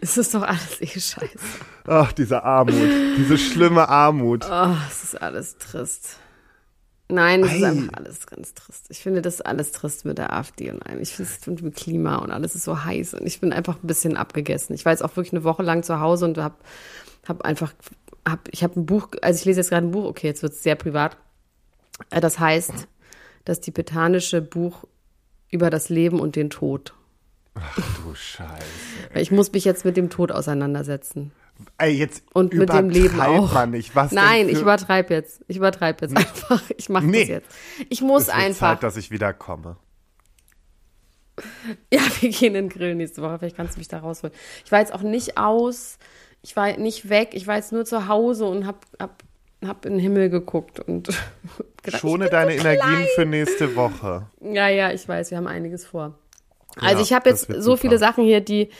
[0.00, 1.38] Es ist doch alles eh scheiße.
[1.86, 4.44] Ach, diese Armut, diese schlimme Armut.
[4.50, 6.18] Oh, es ist alles trist.
[7.08, 7.66] Nein, ist Ei.
[7.68, 8.86] einfach alles ganz trist.
[8.90, 11.00] Ich finde das alles trist mit der AfD und allem.
[11.00, 13.76] Ich finde es mit dem Klima und alles ist so heiß und ich bin einfach
[13.82, 14.74] ein bisschen abgegessen.
[14.74, 16.56] Ich war jetzt auch wirklich eine Woche lang zu Hause und habe
[17.26, 17.72] hab einfach,
[18.28, 20.52] hab, ich habe ein Buch, also ich lese jetzt gerade ein Buch, okay, jetzt wird
[20.52, 21.16] es sehr privat.
[22.10, 22.72] Äh, Das heißt,
[23.44, 24.84] das tibetanische Buch
[25.50, 26.92] über das Leben und den Tod.
[28.04, 28.50] Du Scheiße.
[29.14, 31.32] Ich muss mich jetzt mit dem Tod auseinandersetzen.
[31.78, 33.52] Ey, jetzt Und mit dem Leben auch.
[33.52, 33.94] mal nicht.
[33.96, 35.42] Was Nein, ich übertreibe jetzt.
[35.48, 36.62] Ich übertreibe jetzt einfach.
[36.76, 37.20] Ich mache Nee.
[37.20, 37.50] das jetzt.
[37.88, 38.70] Ich muss Es wird einfach.
[38.74, 39.76] Zeit, dass ich wiederkomme.
[41.92, 43.38] Ja, wir gehen in den Grill nächste Woche.
[43.38, 44.34] Vielleicht kannst du mich da rausholen.
[44.64, 45.98] Ich war jetzt auch nicht aus.
[46.42, 47.30] Ich war nicht weg.
[47.32, 49.22] Ich war jetzt nur zu Hause und hab, hab,
[49.64, 51.08] hab in den Himmel geguckt und
[51.82, 54.26] gedacht, Schone deine so Energien für nächste Woche.
[54.40, 56.18] Ja, ja, ich weiß, wir haben einiges vor.
[56.76, 58.70] Also Ja, ich habe jetzt so viele Sachen hier, die.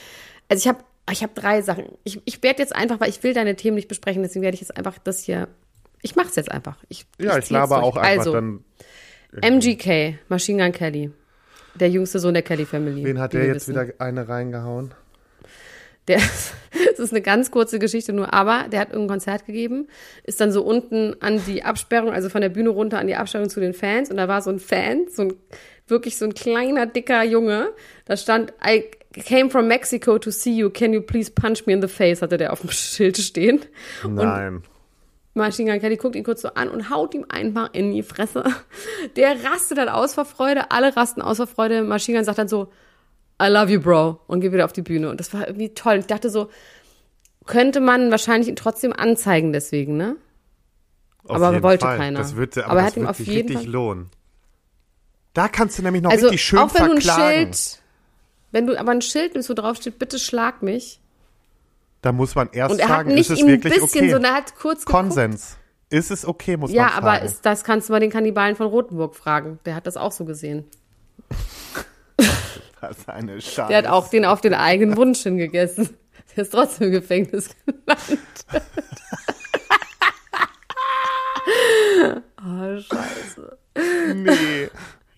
[0.47, 1.85] Also ich habe ich hab drei Sachen.
[2.03, 4.61] Ich, ich werde jetzt einfach, weil ich will deine Themen nicht besprechen, deswegen werde ich
[4.61, 5.47] jetzt einfach das hier.
[6.01, 6.77] Ich mache es jetzt einfach.
[6.87, 8.63] Ich, Ja, ich zieh's laber auch einfach also, dann.
[9.41, 11.11] MGK, Machine Gun Kelly.
[11.75, 13.03] Der jüngste Sohn der Kelly Family.
[13.03, 13.79] Wen hat der jetzt wissen.
[13.79, 14.93] wieder eine reingehauen?
[16.07, 16.17] Der,
[16.93, 19.87] es ist eine ganz kurze Geschichte nur, aber der hat irgendein Konzert gegeben,
[20.23, 23.49] ist dann so unten an die Absperrung, also von der Bühne runter an die Absperrung
[23.49, 25.33] zu den Fans und da war so ein Fan, so ein
[25.89, 27.69] wirklich so ein kleiner, dicker Junge,
[28.05, 28.83] da stand, I
[29.25, 32.37] came from Mexico to see you, can you please punch me in the face, hatte
[32.37, 33.59] der auf dem Schild stehen.
[34.07, 34.63] Nein.
[35.35, 38.43] Machine Gun Kelly guckt ihn kurz so an und haut ihm einfach in die Fresse.
[39.15, 41.83] Der rastet dann aus vor Freude, alle rasten aus vor Freude.
[41.83, 42.69] Machine Gun sagt dann so,
[43.41, 45.09] I love you, Bro, und geht wieder auf die Bühne.
[45.09, 45.97] Und das war irgendwie toll.
[45.99, 46.49] Ich dachte so,
[47.45, 50.17] könnte man wahrscheinlich ihn trotzdem anzeigen deswegen, ne?
[51.25, 51.97] Auf Aber wollte Fall.
[51.97, 52.19] keiner.
[52.19, 54.09] Das wird, aber Aber er das hat ihm auf jeden richtig Fall- lohnen.
[55.33, 57.53] Da kannst du nämlich noch Also, richtig schön auch wenn du ein verklagen.
[57.53, 57.81] Schild,
[58.51, 60.99] wenn du aber ein Schild nimmst, wo drauf steht, bitte schlag mich.
[62.01, 64.11] Da muss man erst Und er fragen, ist es wirklich bisschen okay?
[64.11, 65.03] so, er hat kurz geguckt.
[65.03, 65.57] Konsens.
[65.91, 67.25] Ist es okay, muss Ja, man aber fragen.
[67.25, 69.59] ist, das kannst du mal den Kannibalen von Rothenburg fragen.
[69.65, 70.65] Der hat das auch so gesehen.
[72.81, 73.67] das ist eine Scheiße.
[73.69, 75.89] Der hat auch den auf den eigenen Wunsch hingegessen.
[76.35, 78.19] Der ist trotzdem im Gefängnis gelandet.
[82.45, 83.57] oh, scheiße.
[84.15, 84.69] Nee.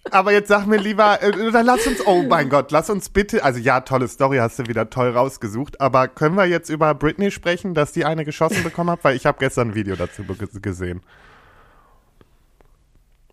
[0.09, 3.43] Aber jetzt sag mir lieber, äh, dann lass uns, oh mein Gott, lass uns bitte,
[3.43, 7.29] also ja, tolle Story hast du wieder toll rausgesucht, aber können wir jetzt über Britney
[7.29, 9.03] sprechen, dass die eine geschossen bekommen hat?
[9.03, 11.01] Weil ich habe gestern ein Video dazu gesehen.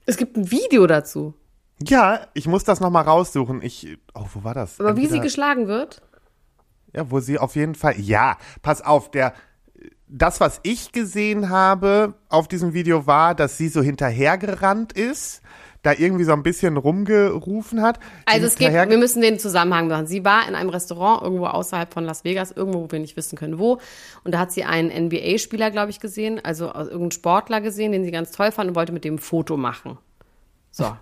[0.05, 1.35] Es gibt ein Video dazu.
[1.83, 3.63] Ja, ich muss das nochmal raussuchen.
[3.63, 4.81] Ich, oh, wo war das?
[4.81, 6.03] Aber wie sie Entweder- geschlagen wird?
[6.95, 9.35] Ja, wo sie auf jeden Fall, ja, pass auf, der,
[10.09, 15.43] das, was ich gesehen habe auf diesem Video war, dass sie so hinterhergerannt ist,
[15.89, 17.99] da irgendwie so ein bisschen rumgerufen hat.
[18.27, 20.07] Also es geht, wir müssen den Zusammenhang machen.
[20.07, 23.37] Sie war in einem Restaurant irgendwo außerhalb von Las Vegas, irgendwo, wo wir nicht wissen
[23.37, 23.79] können, wo.
[24.25, 28.11] Und da hat sie einen NBA-Spieler, glaube ich, gesehen, also irgendeinen Sportler gesehen, den sie
[28.11, 29.99] ganz toll fand und wollte mit dem ein Foto machen.
[30.71, 30.97] So,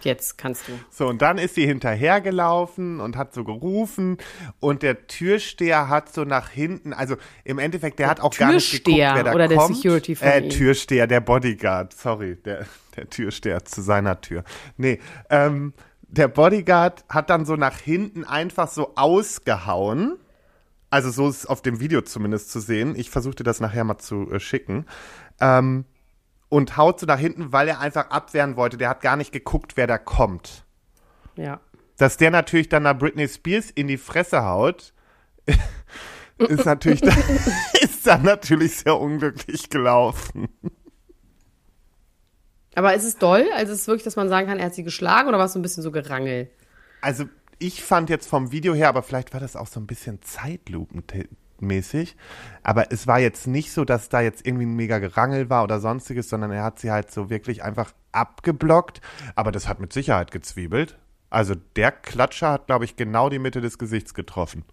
[0.00, 0.72] jetzt kannst du.
[0.90, 4.18] So, und dann ist sie hinterhergelaufen und hat so gerufen
[4.60, 8.70] und der Türsteher hat so nach hinten, also im Endeffekt, der, hat auch gar nicht
[8.70, 9.76] geguckt, Türsteher wer da oder der kommt.
[9.76, 10.48] Security von äh?
[10.48, 14.44] Türsteher, der Bodyguard, sorry, der, der Türsteher zu seiner Tür.
[14.76, 15.72] Nee, ähm,
[16.08, 20.16] der Bodyguard hat dann so nach hinten einfach so ausgehauen.
[20.90, 22.94] Also so ist es auf dem Video zumindest zu sehen.
[22.96, 24.86] Ich versuchte das nachher mal zu äh, schicken.
[25.40, 25.84] Ähm,
[26.48, 28.76] und haut so nach hinten, weil er einfach abwehren wollte.
[28.76, 30.64] Der hat gar nicht geguckt, wer da kommt.
[31.36, 31.60] Ja.
[31.96, 34.92] Dass der natürlich dann nach Britney Spears in die Fresse haut,
[36.38, 37.02] ist natürlich
[37.82, 40.48] ist dann natürlich sehr unglücklich gelaufen.
[42.76, 43.46] Aber ist es doll?
[43.56, 45.54] Also ist es wirklich, dass man sagen kann, er hat sie geschlagen oder war es
[45.54, 46.50] so ein bisschen so Gerangel?
[47.00, 47.24] Also
[47.58, 52.16] ich fand jetzt vom Video her, aber vielleicht war das auch so ein bisschen zeitlupenmäßig,
[52.62, 55.80] aber es war jetzt nicht so, dass da jetzt irgendwie ein mega Gerangel war oder
[55.80, 59.00] sonstiges, sondern er hat sie halt so wirklich einfach abgeblockt,
[59.36, 60.98] aber das hat mit Sicherheit gezwiebelt.
[61.30, 64.64] Also der Klatscher hat, glaube ich, genau die Mitte des Gesichts getroffen.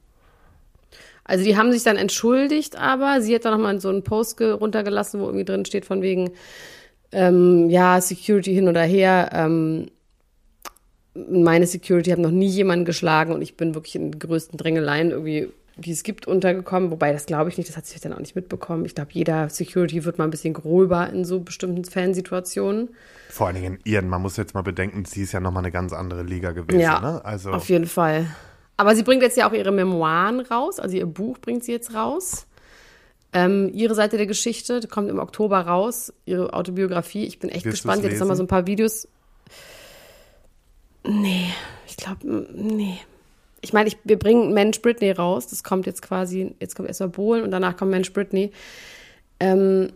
[1.24, 5.22] Also die haben sich dann entschuldigt, aber sie hat dann nochmal so einen Post runtergelassen,
[5.22, 6.32] wo irgendwie drin steht von wegen,
[7.14, 9.88] ähm, ja, Security hin oder her, ähm,
[11.16, 15.12] meine Security hat noch nie jemanden geschlagen und ich bin wirklich in den größten Drängeleien
[15.12, 16.92] irgendwie, die es gibt, untergekommen.
[16.92, 18.86] Wobei, das glaube ich nicht, das hat sich dann auch nicht mitbekommen.
[18.86, 22.90] Ich glaube, jeder Security wird mal ein bisschen gröber in so bestimmten Fansituationen.
[23.30, 25.72] Vor allen Dingen in ihren, man muss jetzt mal bedenken, sie ist ja nochmal eine
[25.72, 26.80] ganz andere Liga gewesen.
[26.80, 27.24] Ja, ne?
[27.24, 28.26] also auf jeden Fall.
[28.78, 31.94] Aber sie bringt jetzt ja auch ihre Memoiren raus, also ihr Buch bringt sie jetzt
[31.94, 32.48] raus.
[33.34, 37.26] Ähm, ihre Seite der Geschichte kommt im Oktober raus, ihre Autobiografie.
[37.26, 38.04] Ich bin echt Willst gespannt.
[38.04, 39.08] Jetzt nochmal so ein paar Videos.
[41.06, 41.50] Nee,
[41.88, 42.98] ich glaube, nee.
[43.62, 45.48] Ich meine, wir bringen Mensch Britney raus.
[45.48, 48.52] Das kommt jetzt quasi, jetzt kommt erstmal Bohlen und danach kommt Mensch Britney.
[49.40, 49.92] Ähm,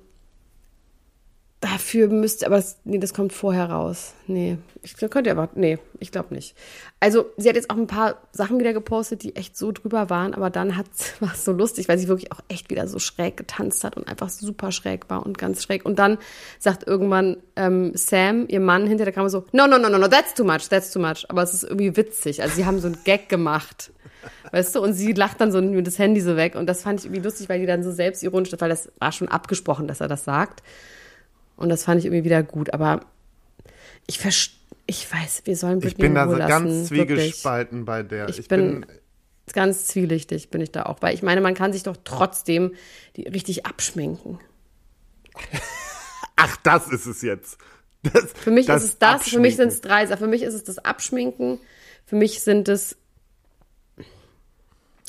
[1.60, 4.14] Dafür müsste, aber das, nee, das kommt vorher raus.
[4.28, 6.56] Nee, ich könnte aber, nee, ich glaube nicht.
[7.00, 10.36] Also, sie hat jetzt auch ein paar Sachen wieder gepostet, die echt so drüber waren,
[10.36, 10.70] aber dann
[11.20, 14.08] war es so lustig, weil sie wirklich auch echt wieder so schräg getanzt hat und
[14.08, 15.84] einfach super schräg war und ganz schräg.
[15.84, 16.20] Und dann
[16.60, 20.08] sagt irgendwann ähm, Sam, ihr Mann, hinter der Kamera so, no, no, no, no, no,
[20.08, 21.26] that's too much, that's too much.
[21.28, 22.44] Aber es ist irgendwie witzig.
[22.44, 23.92] Also, sie haben so einen Gag gemacht.
[24.52, 26.54] Weißt du, und sie lacht dann so mit das Handy so weg.
[26.54, 29.28] Und das fand ich irgendwie lustig, weil die dann so selbstironisch, weil das war schon
[29.28, 30.62] abgesprochen, dass er das sagt.
[31.58, 32.74] Und das fand ich irgendwie wieder gut.
[32.74, 33.02] Aber
[34.06, 38.30] ich verstehe, ich weiß, wir sollen Britney Ich bin da so ganz zwiegespalten bei der.
[38.30, 38.86] Ich, ich bin, bin
[39.52, 41.02] ganz zwielichtig, bin ich da auch.
[41.02, 42.74] Weil ich meine, man kann sich doch trotzdem
[43.18, 44.40] die richtig abschminken.
[46.38, 47.58] Ach, das ist es jetzt.
[48.04, 50.08] Das, für mich ist es das, für mich sind es drei.
[50.08, 51.60] Für mich ist es das Abschminken.
[52.06, 52.96] Für mich sind es.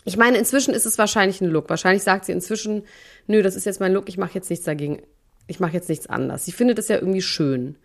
[0.05, 1.69] Ich meine, inzwischen ist es wahrscheinlich ein Look.
[1.69, 2.85] Wahrscheinlich sagt sie inzwischen,
[3.27, 5.03] nö, das ist jetzt mein Look, ich mache jetzt nichts dagegen
[5.49, 6.45] ich mache jetzt nichts anders.
[6.45, 7.77] Sie findet es ja irgendwie schön.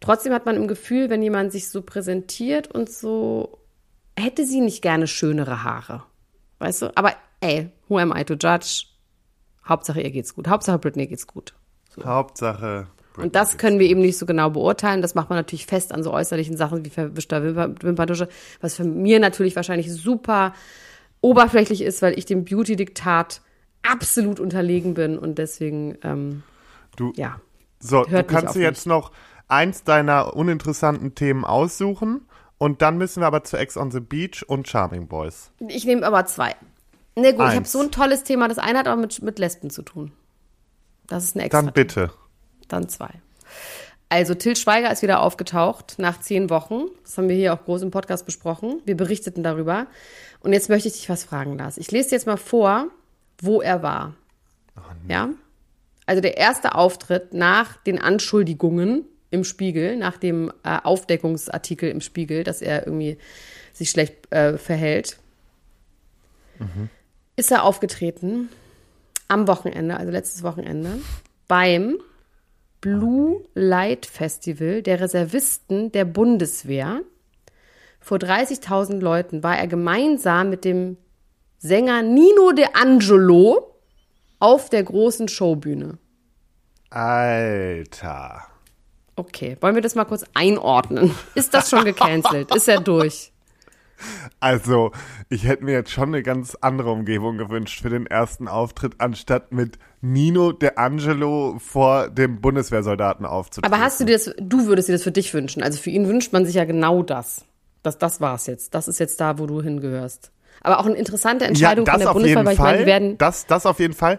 [0.00, 3.58] Trotzdem hat man im Gefühl, wenn jemand sich so präsentiert und so,
[4.18, 6.02] hätte sie nicht gerne schönere Haare.
[6.58, 6.96] Weißt du?
[6.96, 8.84] Aber ey, who am I to judge?
[9.66, 10.48] Hauptsache ihr geht's gut.
[10.48, 11.54] Hauptsache Britney geht's gut.
[11.88, 12.04] So.
[12.04, 12.88] Hauptsache.
[13.14, 15.00] Britney und das können wir eben nicht so genau beurteilen.
[15.00, 18.28] Das macht man natürlich fest an so äußerlichen Sachen wie verwischter Wimper Wimperntusche,
[18.60, 20.52] was für mir natürlich wahrscheinlich super
[21.20, 23.40] oberflächlich ist, weil ich dem Beauty-Diktat
[23.82, 26.42] absolut unterlegen bin und deswegen ähm,
[26.96, 27.40] Du, ja.
[27.80, 29.12] So, du kannst dir jetzt noch
[29.48, 32.26] eins deiner uninteressanten Themen aussuchen
[32.58, 35.50] und dann müssen wir aber zu Ex on the Beach und Charming Boys.
[35.68, 36.54] Ich nehme aber zwei.
[37.16, 37.52] Ne, gut, eins.
[37.52, 38.48] ich habe so ein tolles Thema.
[38.48, 40.12] Das eine hat aber mit, mit Lesben zu tun.
[41.06, 41.62] Das ist eine extra.
[41.62, 42.10] Dann bitte.
[42.68, 43.10] Dann zwei.
[44.08, 46.84] Also Till Schweiger ist wieder aufgetaucht nach zehn Wochen.
[47.02, 48.80] Das haben wir hier auch groß im Podcast besprochen.
[48.84, 49.86] Wir berichteten darüber.
[50.40, 51.78] Und jetzt möchte ich dich was fragen, Lars.
[51.78, 52.88] Ich lese dir jetzt mal vor,
[53.40, 54.14] wo er war.
[54.76, 55.12] Oh, nee.
[55.12, 55.30] Ja?
[56.06, 62.44] Also der erste Auftritt nach den Anschuldigungen im Spiegel, nach dem äh, Aufdeckungsartikel im Spiegel,
[62.44, 63.18] dass er irgendwie
[63.72, 65.18] sich schlecht äh, verhält,
[66.58, 66.88] mhm.
[67.36, 68.48] ist er aufgetreten
[69.28, 71.00] am Wochenende, also letztes Wochenende,
[71.48, 71.98] beim
[72.80, 77.00] Blue Light Festival der Reservisten der Bundeswehr.
[77.98, 80.98] Vor 30.000 Leuten war er gemeinsam mit dem
[81.56, 83.73] Sänger Nino De Angelo
[84.44, 85.96] auf der großen Showbühne.
[86.90, 88.42] Alter.
[89.16, 91.14] Okay, wollen wir das mal kurz einordnen?
[91.34, 92.54] Ist das schon gecancelt?
[92.54, 93.32] Ist er durch?
[94.40, 94.92] Also,
[95.30, 99.50] ich hätte mir jetzt schon eine ganz andere Umgebung gewünscht für den ersten Auftritt, anstatt
[99.50, 103.72] mit Nino De Angelo vor dem Bundeswehrsoldaten aufzutreten.
[103.72, 105.62] Aber hast du dir das, du würdest dir das für dich wünschen?
[105.62, 107.46] Also für ihn wünscht man sich ja genau das.
[107.82, 108.74] Das, das war's jetzt.
[108.74, 110.33] Das ist jetzt da, wo du hingehörst.
[110.64, 113.18] Aber auch eine interessante Entscheidung ja, von der Bundeswehr, weil ich meine, die werden.
[113.18, 114.18] Das, das auf jeden Fall.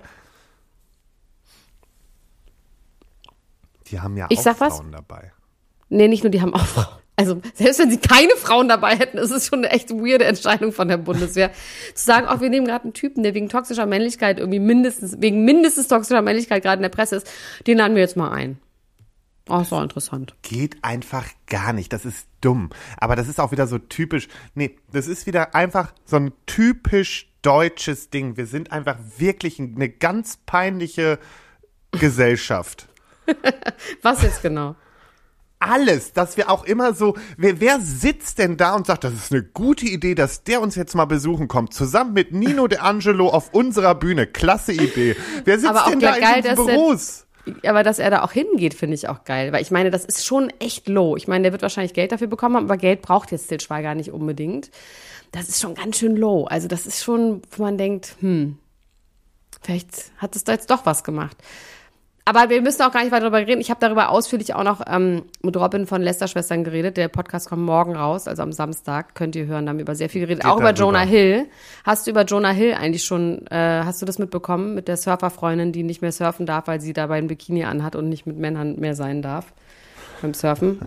[3.87, 4.83] Die haben ja ich auch Frauen was?
[4.91, 5.31] dabei.
[5.89, 6.87] Nee, nicht nur die haben auch Frauen.
[7.17, 10.71] Also selbst wenn sie keine Frauen dabei hätten, ist es schon eine echt weirde Entscheidung
[10.71, 11.51] von der Bundeswehr.
[11.93, 15.45] Zu sagen, auch wir nehmen gerade einen Typen, der wegen toxischer Männlichkeit irgendwie mindestens, wegen
[15.45, 17.31] mindestens toxischer Männlichkeit gerade in der Presse ist,
[17.67, 18.59] den laden wir jetzt mal ein.
[19.47, 20.35] Oh, ist auch interessant.
[20.41, 21.93] Geht einfach gar nicht.
[21.93, 22.71] Das ist dumm.
[22.97, 24.27] Aber das ist auch wieder so typisch.
[24.55, 28.37] Nee, das ist wieder einfach so ein typisch deutsches Ding.
[28.37, 31.19] Wir sind einfach wirklich eine ganz peinliche
[31.91, 32.87] Gesellschaft.
[34.01, 34.75] Was jetzt genau?
[35.57, 39.31] alles, dass wir auch immer so, wer, wer sitzt denn da und sagt, das ist
[39.31, 43.29] eine gute Idee, dass der uns jetzt mal besuchen kommt, zusammen mit Nino De Angelo
[43.29, 44.27] auf unserer Bühne.
[44.27, 45.15] Klasse Idee.
[45.43, 47.24] Wer sitzt Aber auch denn da geil, in er- Büros?
[47.65, 49.51] Aber dass er da auch hingeht, finde ich auch geil.
[49.51, 51.15] Weil ich meine, das ist schon echt low.
[51.15, 53.95] Ich meine, der wird wahrscheinlich Geld dafür bekommen haben, aber Geld braucht jetzt Til Schweiger
[53.95, 54.71] nicht unbedingt.
[55.31, 56.45] Das ist schon ganz schön low.
[56.45, 58.57] Also das ist schon, wo man denkt, hm,
[59.61, 61.37] vielleicht hat es da jetzt doch was gemacht.
[62.27, 63.61] Aber wir müssen auch gar nicht weiter darüber reden.
[63.61, 66.97] Ich habe darüber ausführlich auch noch ähm, mit Robin von Lester Schwestern geredet.
[66.97, 69.13] Der Podcast kommt morgen raus, also am Samstag.
[69.13, 70.41] Könnt ihr hören, da haben wir über sehr viel geredet.
[70.41, 70.71] Geht auch über.
[70.71, 71.45] Jonah Hill.
[71.83, 75.71] Hast du über Jonah Hill eigentlich schon, äh, hast du das mitbekommen mit der Surferfreundin,
[75.71, 78.79] die nicht mehr surfen darf, weil sie dabei ein Bikini anhat und nicht mit Männern
[78.79, 79.53] mehr sein darf
[80.23, 80.79] beim Surfen?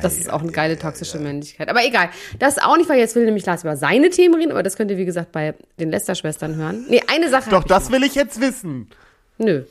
[0.00, 1.68] Das ist auch eine geile toxische Männlichkeit.
[1.68, 2.08] Aber egal.
[2.38, 4.90] Das auch nicht, weil jetzt will nämlich Lars über seine Themen reden, aber das könnt
[4.90, 6.86] ihr, wie gesagt, bei den Lester-Schwestern hören.
[6.88, 7.50] Nee, eine Sache.
[7.50, 8.88] Doch, das will ich jetzt wissen.
[9.36, 9.64] Nö.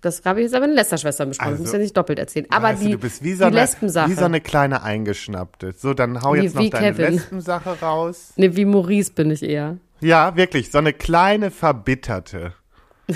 [0.00, 1.50] Das habe ich jetzt aber in Lester-Schwestern besprochen.
[1.50, 2.46] Also, ich muss ja nicht doppelt erzählen.
[2.50, 4.10] Aber weißt die, du, du bist wie so, die eine, Lesbensache.
[4.10, 5.74] wie so eine kleine Eingeschnappte.
[5.76, 7.12] So, dann hau jetzt noch wie deine Kevin.
[7.14, 8.32] Lesbensache raus.
[8.36, 9.76] nee, wie Maurice bin ich eher.
[10.00, 12.54] Ja, wirklich, so eine kleine Verbitterte.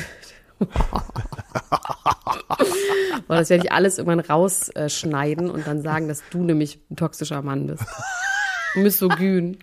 [3.26, 7.40] Weil das werde ich alles irgendwann rausschneiden und dann sagen, dass du nämlich ein toxischer
[7.40, 7.84] Mann bist.
[8.74, 9.58] Misogyn.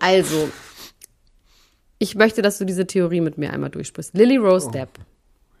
[0.00, 0.50] Also,
[1.98, 4.12] ich möchte, dass du diese Theorie mit mir einmal durchsprichst.
[4.14, 4.90] Lily Rose Depp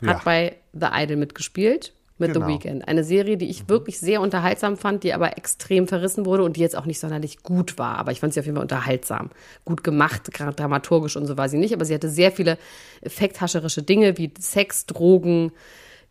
[0.00, 0.14] Ja.
[0.14, 1.92] hat bei The Idol mitgespielt.
[2.18, 2.46] Mit Genau.
[2.46, 2.88] The Weeknd.
[2.88, 6.62] Eine Serie, die ich wirklich sehr unterhaltsam fand, die aber extrem verrissen wurde und die
[6.62, 7.98] jetzt auch nicht sonderlich gut war.
[7.98, 9.28] Aber ich fand sie auf jeden Fall unterhaltsam.
[9.66, 11.74] Gut gemacht, gerade dramaturgisch und so war sie nicht.
[11.74, 12.56] Aber sie hatte sehr viele
[13.02, 15.52] effekthascherische Dinge wie Sex, Drogen,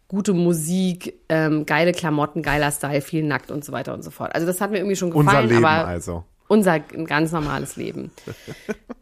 [0.08, 4.36] gute Musik, ähm, geile Klamotten, geiler Style, viel nackt und so weiter und so fort.
[4.36, 5.28] Also das hat mir irgendwie schon gefallen.
[5.28, 6.24] Unser Leben aber also.
[6.48, 8.12] Unser ganz normales Leben.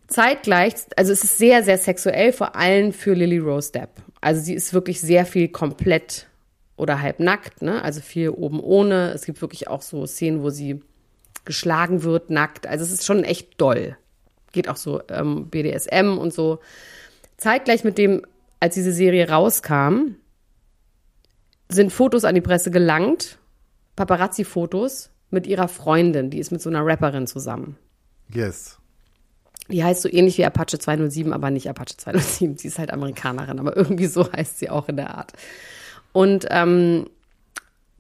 [0.07, 3.89] Zeitgleich, also es ist sehr, sehr sexuell, vor allem für Lily Rose Depp.
[4.21, 6.27] Also sie ist wirklich sehr viel komplett
[6.77, 7.81] oder halb nackt, ne?
[7.81, 9.11] Also viel oben ohne.
[9.11, 10.81] Es gibt wirklich auch so Szenen, wo sie
[11.45, 12.67] geschlagen wird, nackt.
[12.67, 13.97] Also es ist schon echt doll.
[14.51, 16.59] Geht auch so ähm, BDSM und so.
[17.37, 18.25] Zeitgleich mit dem,
[18.59, 20.15] als diese Serie rauskam,
[21.69, 23.39] sind Fotos an die Presse gelangt,
[23.95, 27.77] Paparazzi-Fotos mit ihrer Freundin, die ist mit so einer Rapperin zusammen.
[28.34, 28.77] Yes.
[29.69, 32.57] Die heißt so ähnlich wie Apache 207, aber nicht Apache 207.
[32.57, 35.34] Sie ist halt Amerikanerin, aber irgendwie so heißt sie auch in der Art.
[36.11, 37.07] Und ähm,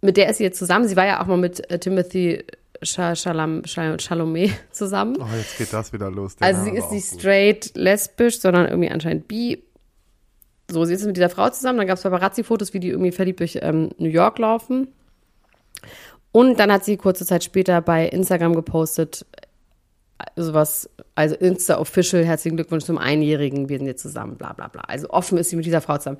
[0.01, 0.87] mit der ist sie jetzt zusammen.
[0.87, 2.43] Sie war ja auch mal mit äh, Timothy
[2.83, 5.15] Cha- Chalamet zusammen.
[5.19, 6.35] Oh, jetzt geht das wieder los.
[6.35, 9.63] Der Also sie ist nicht straight lesbisch, sondern irgendwie anscheinend bi.
[10.69, 11.77] So, sie ist mit dieser Frau zusammen.
[11.77, 14.89] Dann gab es Paparazzi-Fotos, wie die irgendwie verliebt durch ähm, New York laufen.
[16.33, 19.23] Und dann hat sie kurze Zeit später bei Instagram gepostet,
[20.17, 24.81] äh, sowas, also Insta-Official, herzlichen Glückwunsch zum Einjährigen, wir sind jetzt zusammen, bla bla bla.
[24.87, 26.17] Also offen ist sie mit dieser Frau zusammen.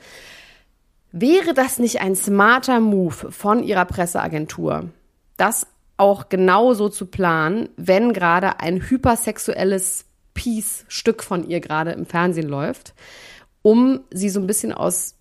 [1.12, 4.90] Wäre das nicht ein smarter Move von ihrer Presseagentur,
[5.38, 5.66] das
[5.98, 10.06] auch genauso zu planen, wenn gerade ein hypersexuelles
[10.36, 12.94] Piece, Stück von ihr gerade im Fernsehen läuft,
[13.64, 15.16] um sie so ein bisschen aus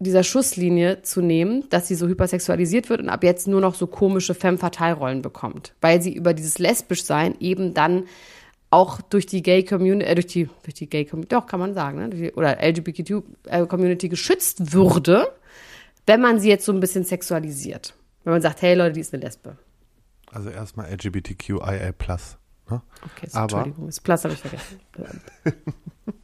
[0.00, 3.86] dieser Schusslinie zu nehmen, dass sie so hypersexualisiert wird und ab jetzt nur noch so
[3.86, 8.04] komische femme fatale Rollen bekommt, weil sie über dieses lesbisch sein eben dann
[8.70, 11.74] auch durch die Gay Community, äh, durch die durch die Gay Community, doch kann man
[11.74, 15.28] sagen, ne, oder LGBTQ äh, Community geschützt würde,
[16.06, 17.94] wenn man sie jetzt so ein bisschen sexualisiert.
[18.24, 19.56] Wenn man sagt, hey Leute, die ist eine Lesbe.
[20.32, 21.92] Also erstmal LGBTQIA+.
[22.70, 22.82] Ne?
[23.04, 24.80] Okay, so, Aber- Entschuldigung, das Plus habe ich vergessen.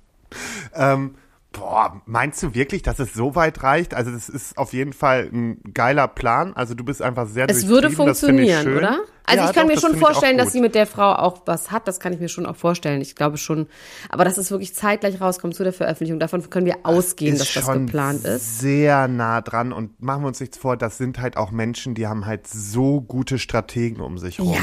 [0.75, 1.15] Ähm,
[1.57, 3.95] boah, meinst du wirklich, dass es so weit reicht?
[3.95, 6.55] Also das ist auf jeden Fall ein geiler Plan.
[6.55, 8.99] Also du bist einfach sehr Es würde das funktionieren, oder?
[9.25, 11.43] Also Ja, ich kann doch, mir das schon vorstellen, dass sie mit der Frau auch
[11.47, 11.89] was hat.
[11.89, 13.01] Das kann ich mir schon auch vorstellen.
[13.01, 13.67] Ich glaube schon.
[14.09, 17.65] Aber dass es wirklich zeitgleich rauskommt zu der Veröffentlichung, davon können wir ausgehen, ist dass
[17.65, 18.61] das geplant ist.
[18.61, 22.07] sehr nah dran und machen wir uns nichts vor, das sind halt auch Menschen, die
[22.07, 24.55] haben halt so gute Strategen um sich rum.
[24.55, 24.63] Ja.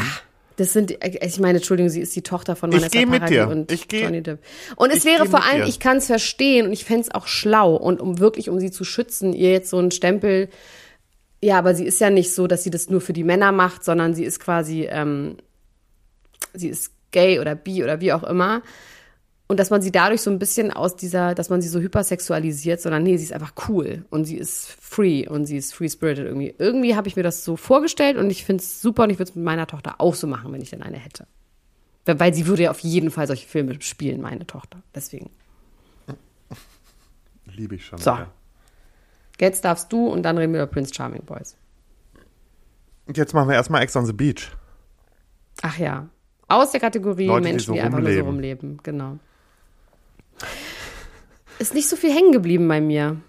[0.58, 3.88] Das sind, ich meine, Entschuldigung, sie ist die Tochter von Vanessa mit Paradis und Ich
[3.88, 4.40] geh- Johnny Depp.
[4.76, 7.26] Und es ich wäre vor allem, ich kann es verstehen und ich fände es auch
[7.28, 10.50] schlau und um wirklich, um sie zu schützen, ihr jetzt so einen Stempel,
[11.42, 13.84] ja, aber sie ist ja nicht so, dass sie das nur für die Männer macht,
[13.84, 15.38] sondern sie ist quasi, ähm,
[16.54, 18.62] sie ist gay oder bi oder wie auch immer.
[19.48, 22.82] Und dass man sie dadurch so ein bisschen aus dieser, dass man sie so hypersexualisiert,
[22.82, 26.56] sondern nee, sie ist einfach cool und sie ist free und sie ist free-spirited irgendwie.
[26.58, 29.30] Irgendwie habe ich mir das so vorgestellt und ich finde es super und ich würde
[29.30, 31.28] es mit meiner Tochter auch so machen, wenn ich denn eine hätte.
[32.06, 34.82] Weil sie würde ja auf jeden Fall solche Filme spielen, meine Tochter.
[34.96, 35.30] Deswegen.
[37.46, 38.00] Liebe ich schon.
[38.00, 38.12] So.
[38.12, 38.32] Ja.
[39.40, 41.56] Jetzt darfst du und dann reden wir über Prince Charming Boys.
[43.06, 44.52] Und jetzt machen wir erstmal Ex on the Beach.
[45.62, 46.10] Ach ja.
[46.48, 48.70] Aus der Kategorie Leute, die Menschen, so die, einfach nur so rumleben.
[48.72, 48.84] rumleben.
[48.84, 49.20] Genau.
[51.64, 53.22] Ist nicht so viel hängen geblieben bei mir.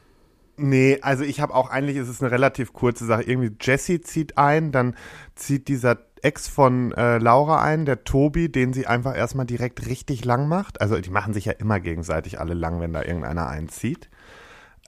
[0.57, 3.23] Nee, also ich habe auch eigentlich, ist es eine relativ kurze Sache.
[3.23, 4.97] Irgendwie Jesse zieht ein, dann
[5.37, 10.25] zieht dieser Ex von äh, Laura ein, der Tobi, den sie einfach erstmal direkt richtig
[10.25, 10.81] lang macht.
[10.81, 14.09] Also die machen sich ja immer gegenseitig alle lang, wenn da irgendeiner einzieht.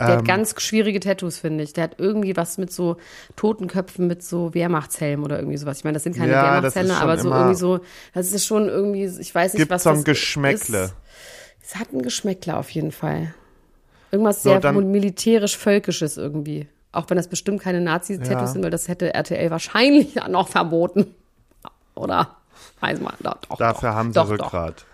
[0.00, 0.18] Der Ähm.
[0.18, 1.72] hat ganz schwierige Tattoos, finde ich.
[1.72, 2.96] Der hat irgendwie was mit so
[3.36, 5.78] Totenköpfen, mit so Wehrmachtshelmen oder irgendwie sowas.
[5.78, 7.80] Ich meine, das sind keine Ja, schon aber so irgendwie so,
[8.12, 10.84] das ist schon irgendwie, ich weiß nicht, Gibt was so ein das Geschmäckle.
[10.84, 10.94] ist.
[11.68, 13.34] Es hat ein Geschmäckle auf jeden Fall.
[14.12, 16.68] Irgendwas So, sehr dann- militärisch-völkisches irgendwie.
[16.92, 18.46] Auch wenn das bestimmt keine Nazi-Tattoos Ja.
[18.46, 21.14] sind, weil das hätte RTL wahrscheinlich ja noch verboten.
[21.96, 22.36] Oder?
[22.80, 24.30] Weiß man, doch, doch, Dafür doch, haben sie doch, Doch.
[24.44, 24.86] Rückgrat.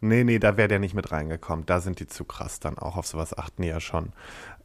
[0.00, 1.66] Nee, nee, da wäre der nicht mit reingekommen.
[1.66, 2.96] Da sind die zu krass dann auch.
[2.96, 4.12] Auf sowas achten die ja schon.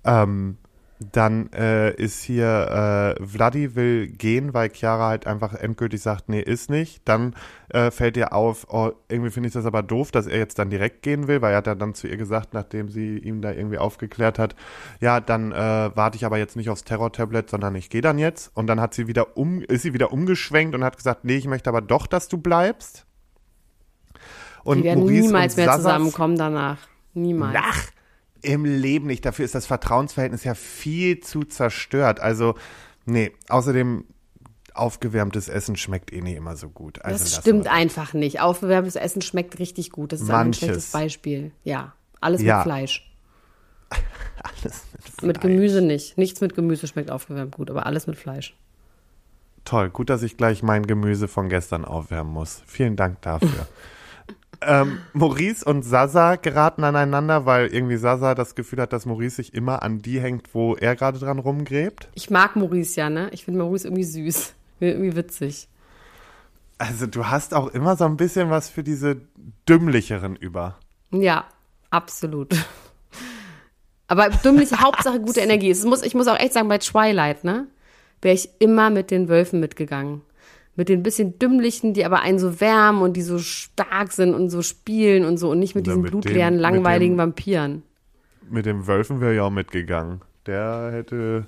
[0.03, 0.57] Ähm,
[0.99, 6.41] dann äh, ist hier, äh, Vladi will gehen, weil Chiara halt einfach endgültig sagt, nee,
[6.41, 7.07] ist nicht.
[7.07, 7.35] Dann
[7.69, 10.71] äh, fällt ihr auf, oh, irgendwie finde ich das aber doof, dass er jetzt dann
[10.71, 13.51] direkt gehen will, weil er hat ja dann zu ihr gesagt, nachdem sie ihm da
[13.51, 14.55] irgendwie aufgeklärt hat,
[14.99, 15.55] ja, dann äh,
[15.95, 18.51] warte ich aber jetzt nicht aufs Terror-Tablet, sondern ich gehe dann jetzt.
[18.55, 21.47] Und dann hat sie wieder um, ist sie wieder umgeschwenkt und hat gesagt, nee, ich
[21.47, 23.05] möchte aber doch, dass du bleibst.
[24.63, 26.79] Und Die werden Maurice niemals mehr Sasa zusammenkommen danach.
[27.13, 27.55] Niemals.
[27.57, 27.87] Ach,
[28.41, 29.25] im Leben nicht.
[29.25, 32.19] Dafür ist das Vertrauensverhältnis ja viel zu zerstört.
[32.19, 32.55] Also,
[33.05, 34.05] nee, außerdem
[34.73, 37.03] aufgewärmtes Essen schmeckt eh nicht immer so gut.
[37.03, 38.41] Also Das stimmt einfach nicht.
[38.41, 40.11] Aufgewärmtes Essen schmeckt richtig gut.
[40.11, 41.51] Das ist ein schlechtes Beispiel.
[41.63, 42.57] Ja, alles Ja.
[42.57, 43.03] mit Fleisch.
[44.43, 45.41] Alles mit, Mit Fleisch.
[45.41, 46.17] Gemüse nicht.
[46.17, 48.55] Nichts mit Gemüse schmeckt aufgewärmt gut, aber alles mit Fleisch.
[49.65, 52.61] Toll, gut, dass ich gleich mein Gemüse von gestern aufwärmen muss.
[52.67, 53.67] Vielen Dank dafür.
[54.61, 59.53] ähm, Maurice und Sasa geraten aneinander, weil irgendwie Sasa das Gefühl hat, dass Maurice sich
[59.53, 62.09] immer an die hängt, wo er gerade dran rumgräbt.
[62.15, 63.29] Ich mag Maurice ja, ne?
[63.31, 64.53] Ich finde Maurice irgendwie süß.
[64.79, 65.67] Irgendwie witzig.
[66.77, 69.21] Also du hast auch immer so ein bisschen was für diese
[69.67, 70.77] dümmlicheren über.
[71.11, 71.45] Ja,
[71.89, 72.55] absolut.
[74.07, 75.71] Aber dümmliche Hauptsache gute Energie.
[75.71, 77.67] Es muss, ich muss auch echt sagen, bei Twilight, ne?
[78.21, 80.21] Wäre ich immer mit den Wölfen mitgegangen.
[80.77, 84.49] Mit den bisschen dümmlichen, die aber einen so wärmen und die so stark sind und
[84.49, 87.19] so spielen und so und nicht mit Ja, diesen mit dem- blutleeren, mit langweiligen dem-
[87.19, 87.83] Vampiren.
[88.49, 90.21] Mit dem Wölfen wäre ich auch mitgegangen.
[90.45, 91.47] Der hätte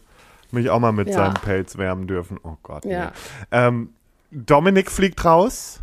[0.51, 1.13] mich auch mal mit Ja.
[1.13, 2.37] seinem Pelz wärmen dürfen.
[2.43, 2.83] Oh Gott.
[2.83, 2.93] Nee.
[2.93, 3.11] Ja.
[3.51, 3.89] Ähm,
[4.31, 5.79] Dominik fliegt raus.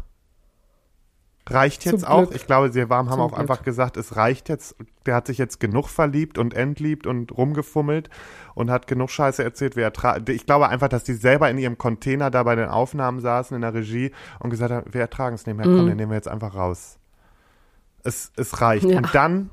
[1.49, 2.22] Reicht Zum jetzt auch.
[2.22, 2.34] Glück.
[2.34, 3.40] Ich glaube, sie haben Zum auch Glück.
[3.40, 4.74] einfach gesagt, es reicht jetzt.
[5.07, 8.11] Der hat sich jetzt genug verliebt und entliebt und rumgefummelt
[8.55, 11.59] und hat genug Scheiße erzählt, wie er tra Ich glaube einfach, dass die selber in
[11.59, 15.36] ihrem Container da bei den Aufnahmen saßen in der Regie und gesagt haben, wir ertragen
[15.36, 16.99] es nicht mehr, komm, den nehmen wir jetzt einfach raus.
[18.03, 18.84] Es, es reicht.
[18.84, 18.90] Mhm.
[18.90, 18.97] Ja.
[18.99, 19.51] Und dann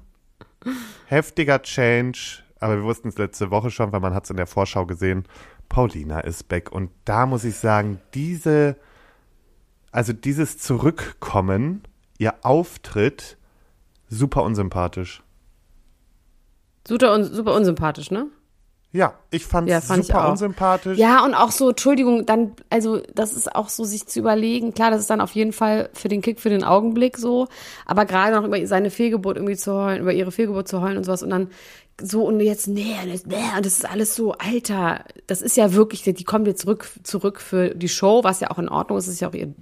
[1.06, 4.48] heftiger Change, aber wir wussten es letzte Woche schon, weil man hat es in der
[4.48, 5.26] Vorschau gesehen.
[5.70, 6.72] Paulina ist back.
[6.72, 8.78] Und da muss ich sagen, diese,
[9.94, 11.84] also dieses Zurückkommen,
[12.18, 13.38] ihr Auftritt,
[14.10, 15.24] super unsympathisch.
[16.86, 18.28] Super, un super unsympathisch, ne?
[18.92, 20.32] Ja, ich fand Ja, es fand ich super auch.
[20.32, 21.00] unsympathisch.
[21.00, 24.74] Ja, und auch so, Entschuldigung, dann, also das ist auch so, sich zu überlegen.
[24.76, 27.48] Klar, das ist dann auf jeden Fall für den Kick, für den Augenblick so.
[27.88, 31.06] Aber gerade noch über seine Fehlgeburt irgendwie zu heulen, über ihre Fehlgeburt zu heulen und
[31.06, 31.24] sowas.
[31.24, 31.50] Und dann
[32.00, 36.04] so, und jetzt, nee, nee, und das ist alles so, Alter, das ist ja wirklich,
[36.04, 39.22] die kommt jetzt zurück, zurück für die Show, was ja auch in Ordnung ist, ist
[39.22, 39.54] ja auch ihr,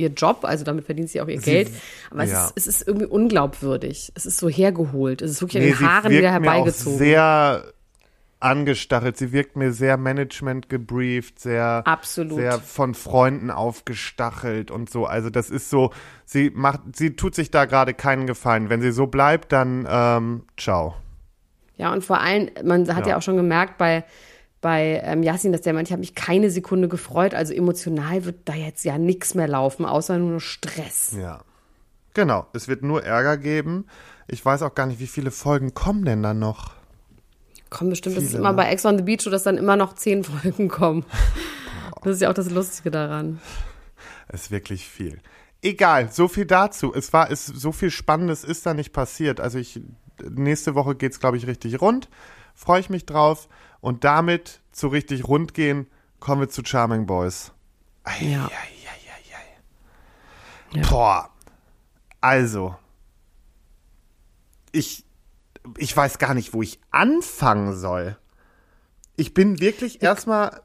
[0.00, 1.70] ihr Job, also damit verdient sie auch ihr Geld.
[2.10, 2.46] Aber es, ja.
[2.46, 4.12] ist, es ist irgendwie unglaubwürdig.
[4.14, 5.22] Es ist so hergeholt.
[5.22, 6.98] Es ist wirklich an Nee, den sie Haaren wieder herbeigezogen.
[6.98, 7.64] sehr
[8.40, 9.16] angestachelt.
[9.18, 12.38] Sie wirkt mir sehr Management gebrieft, sehr, Absolut.
[12.38, 15.04] sehr von Freunden aufgestachelt und so.
[15.06, 15.92] Also das ist so,
[16.24, 18.70] sie macht, sie tut sich da gerade keinen Gefallen.
[18.70, 20.94] Wenn sie so bleibt, dann ähm, ciao.
[21.76, 23.16] Ja, und vor allem, man hat ja, Ja.
[23.18, 24.04] auch schon gemerkt bei,
[24.60, 27.34] bei ähm, Yassin, dass der meint, ich habe mich keine Sekunde gefreut.
[27.34, 31.16] Also emotional wird da jetzt ja nichts mehr laufen, außer nur Stress.
[31.18, 31.40] Ja.
[32.14, 33.86] Genau, es wird nur Ärger geben.
[34.26, 36.72] Ich weiß auch gar nicht, wie viele Folgen kommen denn da noch.
[37.70, 38.56] Komm, bestimmt, das ist Viele, immer ne?
[38.56, 41.04] bei Ex on the Beach so, dass dann immer noch zehn Folgen kommen.
[42.02, 43.40] Das ist ja auch das Lustige daran.
[44.28, 45.18] Es ist wirklich viel.
[45.60, 46.94] Egal, so viel dazu.
[46.94, 49.38] Es war, es, so viel Spannendes ist da nicht passiert.
[49.38, 49.82] Also ich,
[50.26, 52.08] nächste Woche geht's, glaube ich, richtig rund.
[52.54, 53.48] Freue ich mich drauf.
[53.80, 55.86] Und damit zu richtig rund gehen,
[56.18, 57.52] kommen wir zu Charming Boys.
[58.04, 58.46] Ei, Ja.
[58.46, 58.80] ei, ei.
[60.72, 60.88] Ja.
[60.88, 61.30] Boah.
[62.20, 62.76] Also.
[64.72, 65.04] Ich,
[65.76, 68.16] ich weiß gar nicht, wo ich anfangen soll.
[69.16, 70.62] Ich bin wirklich erstmal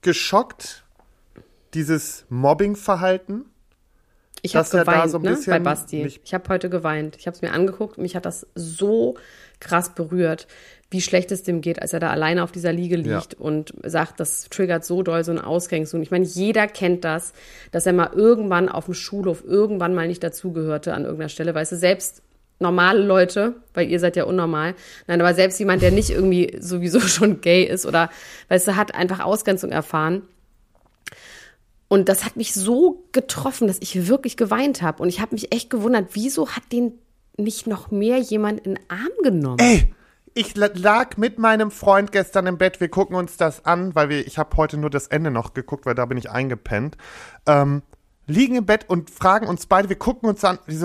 [0.00, 0.84] geschockt,
[1.74, 3.46] dieses Mobbing-Verhalten.
[4.42, 6.04] Ich habe geweint so ein ne, bisschen bei Basti.
[6.04, 7.16] Ich habe heute geweint.
[7.16, 7.98] Ich habe es mir angeguckt.
[7.98, 9.16] Mich hat das so
[9.64, 10.46] krass berührt,
[10.90, 13.38] wie schlecht es dem geht, als er da alleine auf dieser Liege liegt Ja.
[13.40, 16.02] und sagt, das triggert so doll so ein Ausgrenzung.
[16.02, 17.32] Ich meine, jeder kennt das,
[17.72, 21.52] dass er mal irgendwann auf dem Schulhof irgendwann mal nicht dazugehörte an irgendeiner Stelle.
[21.52, 22.22] Weißt du, selbst
[22.60, 24.76] normale Leute, weil ihr seid ja unnormal.
[25.08, 28.08] Nein, aber selbst jemand, der nicht irgendwie sowieso schon gay ist oder,
[28.48, 30.22] weißt du, hat einfach Ausgrenzung erfahren.
[31.88, 35.02] Und das hat mich so getroffen, dass ich wirklich geweint habe.
[35.02, 36.92] Und ich habe mich echt gewundert, wieso hat den
[37.36, 39.58] nicht noch mehr jemand in den Arm genommen?
[39.60, 39.92] Ey,
[40.34, 42.80] ich la- lag mit meinem Freund gestern im Bett.
[42.80, 45.86] Wir gucken uns das an, weil wir, ich habe heute nur das Ende noch geguckt,
[45.86, 46.96] weil da bin ich eingepennt.
[47.46, 47.82] Ähm,
[48.26, 50.80] liegen im Bett und fragen uns beide, wir gucken uns an, wie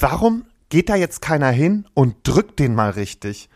[0.00, 3.48] warum geht da jetzt keiner hin und drückt den mal richtig?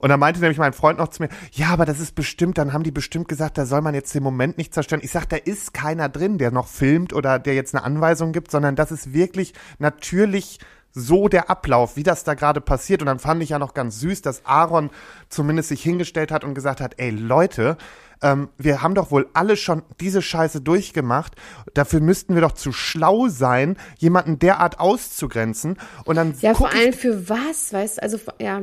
[0.00, 2.72] Und dann meinte nämlich mein Freund noch zu mir, ja, aber das ist bestimmt, dann
[2.72, 5.00] haben die bestimmt gesagt, da soll man jetzt den Moment nicht zerstören.
[5.02, 8.52] Ich sag, da ist keiner drin, der noch filmt oder der jetzt eine Anweisung gibt,
[8.52, 10.60] sondern das ist wirklich natürlich
[10.98, 13.00] so der Ablauf, wie das da gerade passiert.
[13.00, 14.90] Und dann fand ich ja noch ganz süß, dass Aaron
[15.28, 17.76] zumindest sich hingestellt hat und gesagt hat, ey Leute,
[18.22, 21.34] ähm, wir haben doch wohl alle schon diese Scheiße durchgemacht.
[21.74, 25.76] Dafür müssten wir doch zu schlau sein, jemanden derart auszugrenzen.
[26.04, 28.62] Und dann ja, vor allem für was, weißt du, also, ja.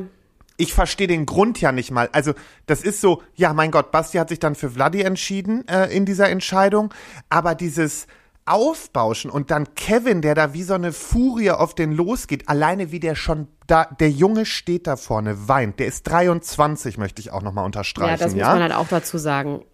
[0.58, 2.08] ich verstehe den Grund ja nicht mal.
[2.12, 2.34] Also,
[2.66, 6.04] das ist so, ja, mein Gott, Basti hat sich dann für Vladi entschieden äh, in
[6.04, 6.92] dieser Entscheidung,
[7.30, 8.06] aber dieses
[8.46, 13.00] Aufbauschen und dann Kevin, der da wie so eine Furie auf den losgeht, alleine wie
[13.00, 15.80] der schon da, der Junge steht da vorne, weint.
[15.80, 18.52] Der ist 23, möchte ich auch nochmal Ja, unterstreichen, das muss ja?
[18.52, 19.64] man halt auch dazu sagen.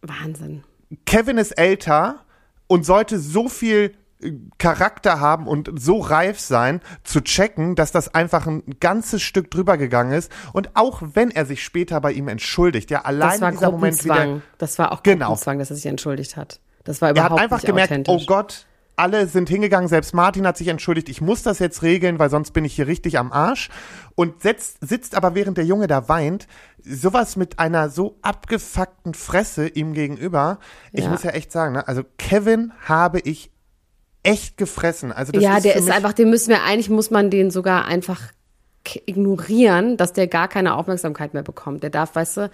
[0.00, 0.64] Wahnsinn.
[1.06, 2.20] Kevin ist älter
[2.66, 8.14] und sollte so viel äh, Charakter haben und so reif sein, zu checken, dass das
[8.14, 10.32] einfach ein ganzes Stück drüber gegangen ist.
[10.52, 14.04] Und auch wenn er sich später bei ihm entschuldigt, ja, allein Das war dieser Moment
[14.04, 14.40] wieder.
[14.58, 15.26] Das war auch Genau.
[15.26, 16.60] Gruppenzwang, dass er sich entschuldigt hat.
[16.84, 18.20] Das war Er überhaupt hat einfach nicht gemerkt, oh.
[18.26, 18.66] Gott,
[18.96, 22.52] alle sind hingegangen, selbst Martin hat sich entschuldigt, ich muss das jetzt regeln, weil sonst
[22.52, 23.70] bin ich hier richtig am Arsch.
[24.14, 26.46] Und setzt, sitzt aber während der Junge da weint,
[26.78, 30.58] sowas mit einer so abgefuckten Fresse ihm gegenüber.
[30.92, 31.10] Ich Ja.
[31.10, 33.50] muss ja echt sagen, ne, also Kevin habe ich
[34.22, 35.10] echt gefressen.
[35.10, 37.86] Also das ja, ist der ist einfach, den müssen wir, eigentlich muss man den sogar
[37.86, 38.20] einfach
[39.06, 41.82] ignorieren, dass der gar keine Aufmerksamkeit mehr bekommt.
[41.82, 42.50] Der darf, weißt du,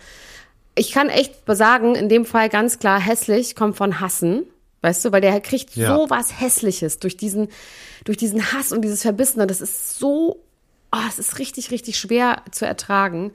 [0.78, 4.44] ich kann echt sagen, in dem Fall ganz klar, hässlich kommt von Hassen.
[4.80, 5.94] Weißt du, weil der kriegt Ja.
[5.96, 7.48] so was Hässliches durch diesen,
[8.04, 9.46] durch diesen Hass und dieses Verbissene.
[9.48, 10.40] Das ist so,
[10.92, 13.32] oh, es ist richtig, richtig schwer zu ertragen.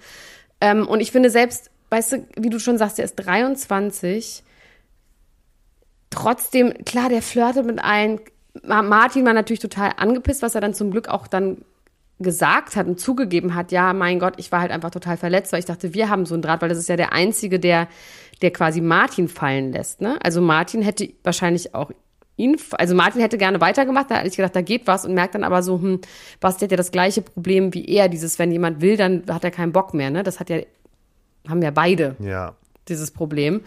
[0.61, 4.43] Ähm, und ich finde selbst, weißt du, wie du schon sagst, der ist 23
[6.09, 8.19] trotzdem, klar, der flirtet mit allen.
[8.63, 11.63] Ma- Martin war natürlich total angepisst, was er dann zum Glück auch dann
[12.23, 15.59] gesagt hat und zugegeben hat, ja, mein Gott, ich war halt einfach total verletzt, weil
[15.59, 17.87] ich dachte, wir haben so einen Draht, weil das ist ja der Einzige, der,
[18.41, 20.01] der quasi Martin fallen lässt.
[20.01, 20.17] Ne?
[20.23, 21.91] Also Martin hätte wahrscheinlich auch
[22.35, 25.35] ihn, also Martin hätte gerne weitergemacht, da hatte ich gedacht, da geht was und merkt
[25.35, 26.01] dann aber so, hm,
[26.39, 29.51] Basti hat ja das gleiche Problem wie er, dieses, wenn jemand will, dann hat er
[29.51, 30.23] keinen Bock mehr, ne?
[30.23, 30.59] Das hat ja,
[31.47, 32.55] haben ja beide ja.
[32.87, 33.61] dieses Problem.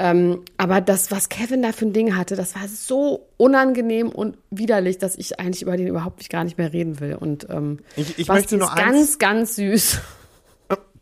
[0.00, 4.36] Ähm, aber das, was Kevin da für ein Ding hatte, das war so unangenehm und
[4.50, 7.16] widerlich, dass ich eigentlich über den überhaupt nicht gar nicht mehr reden will.
[7.16, 9.98] Und ähm, Ich- ich möchte nur ist eins- ganz, ganz süß.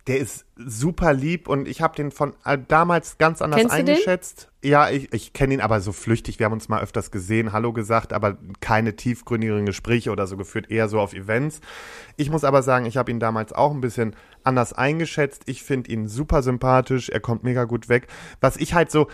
[0.07, 4.53] Der ist super lieb und ich habe den von äh, damals ganz anders Kennst eingeschätzt.
[4.63, 6.39] Ja, ich, ich kenne ihn aber so flüchtig.
[6.39, 10.71] Wir haben uns mal öfters gesehen, Hallo gesagt, aber keine tiefgründigeren Gespräche oder so geführt,
[10.71, 11.61] eher so auf Events.
[12.17, 15.43] Ich muss aber sagen, ich habe ihn damals auch ein bisschen anders eingeschätzt.
[15.47, 18.07] Ich finde ihn super sympathisch, er kommt mega gut weg.
[18.41, 19.09] Was ich halt so,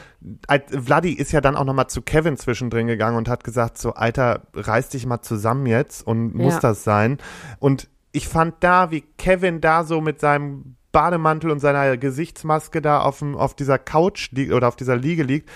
[0.68, 4.43] Vladi ist ja dann auch nochmal zu Kevin zwischendrin gegangen und hat gesagt, so Alter,
[4.55, 6.61] reiß dich mal zusammen jetzt und muss Ja.
[6.61, 7.16] das sein.
[7.59, 13.01] Und ich fand da, wie Kevin da so mit seinem Bademantel und seiner Gesichtsmaske da
[13.01, 15.51] auf, dem, auf dieser Couch liegt oder auf dieser Liege liegt,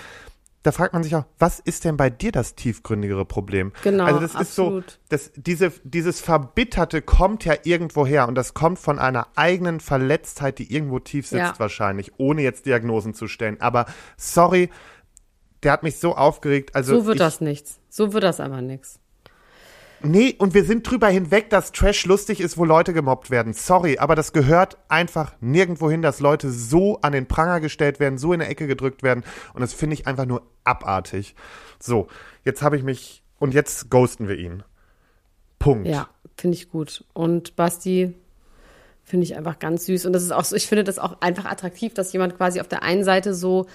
[0.63, 3.71] da fragt man sich auch, was ist denn bei dir das tiefgründigere Problem?
[3.83, 4.99] Genau, Also das ist so, absolut.
[5.07, 10.59] das, diese, dieses Verbitterte kommt ja irgendwo her und das kommt von einer eigenen Verletztheit,
[10.59, 11.53] die irgendwo tief sitzt Ja.
[11.57, 13.61] wahrscheinlich, ohne jetzt Diagnosen zu stellen.
[13.61, 13.85] Aber
[14.17, 14.69] sorry,
[15.63, 16.75] der hat mich so aufgeregt.
[16.75, 17.79] Also So wird ich, das nichts.
[17.89, 18.99] So wird das aber nichts.
[20.01, 23.53] Nee, und wir sind drüber hinweg, dass Trash lustig ist, wo Leute gemobbt werden.
[23.53, 28.17] Sorry, aber das gehört einfach nirgendwo hin, dass Leute so an den Pranger gestellt werden,
[28.17, 29.23] so in der Ecke gedrückt werden.
[29.53, 31.35] Und das finde ich einfach nur abartig.
[31.79, 32.07] So,
[32.43, 33.23] jetzt habe ich mich.
[33.39, 34.63] Und jetzt ghosten wir ihn.
[35.59, 35.87] Punkt.
[35.87, 37.03] Ja, finde ich gut.
[37.13, 38.15] Und Basti
[39.07, 40.05] finde ich einfach ganz süß.
[40.05, 42.67] Und das ist auch so, ich finde das auch einfach attraktiv, dass jemand quasi auf
[42.67, 43.65] der einen Seite so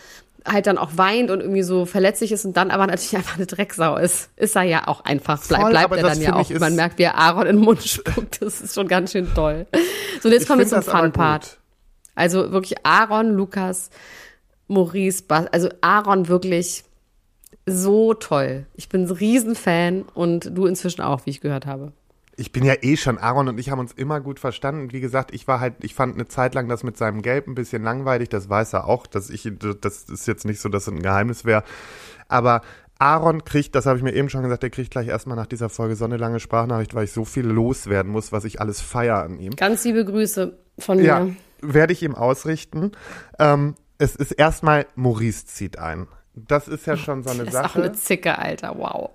[0.44, 3.46] halt dann auch weint und irgendwie so verletzlich ist und dann aber natürlich einfach eine
[3.46, 4.28] Drecksau ist.
[4.36, 5.42] Ist er ja auch einfach.
[5.48, 6.50] Bleib, Voll, bleibt er dann ja auch.
[6.50, 8.42] Man merkt, wie er Aaron in den Mund spuckt.
[8.42, 9.66] Das ist schon ganz schön toll.
[10.20, 11.58] So, und jetzt Ich kommen wir zum Fun-Part.
[12.14, 13.88] Also wirklich Aaron, Lukas,
[14.68, 16.84] Maurice, Bas also Aaron wirklich
[17.64, 18.66] so toll.
[18.74, 21.92] Ich bin ein Riesenfan und du inzwischen auch, wie ich gehört habe.
[22.36, 24.92] Ich bin ja eh schon, Aaron und ich haben uns immer gut verstanden.
[24.92, 27.54] Wie gesagt, ich war halt, ich fand eine Zeit lang das mit seinem Gelb ein
[27.54, 30.92] bisschen langweilig, das weiß er auch, dass ich, das ist jetzt nicht so, dass es
[30.92, 31.62] ein Geheimnis wäre.
[32.28, 32.62] Aber
[32.98, 35.68] Aaron kriegt, das habe ich mir eben schon gesagt, der kriegt gleich erstmal nach dieser
[35.68, 39.22] Folge so eine lange Sprachnachricht, weil ich so viel loswerden muss, was ich alles feier
[39.22, 39.56] an ihm.
[39.56, 41.04] Ganz liebe Grüße von mir.
[41.04, 41.26] Ja,
[41.60, 42.92] werde ich ihm ausrichten.
[43.38, 46.06] Ähm, es ist erstmal, Maurice zieht ein.
[46.34, 47.66] Das ist ja schon so eine das Sache.
[47.66, 49.10] ist auch eine Zicke, Alter, wow.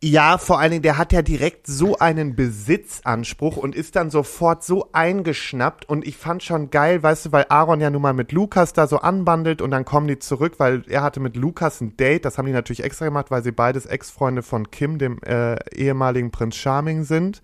[0.00, 4.62] Ja, vor allen Dingen, der hat ja direkt so einen Besitzanspruch und ist dann sofort
[4.62, 5.88] so eingeschnappt.
[5.88, 8.86] Und ich fand schon geil, weißt du, weil Aaron ja nun mal mit Lukas da
[8.86, 12.24] so anbandelt und dann kommen die zurück, weil er hatte mit Lukas ein Date.
[12.24, 16.30] Das haben die natürlich extra gemacht, weil sie beides Ex-Freunde von Kim, dem äh, ehemaligen
[16.30, 17.42] Prinz Charming, sind.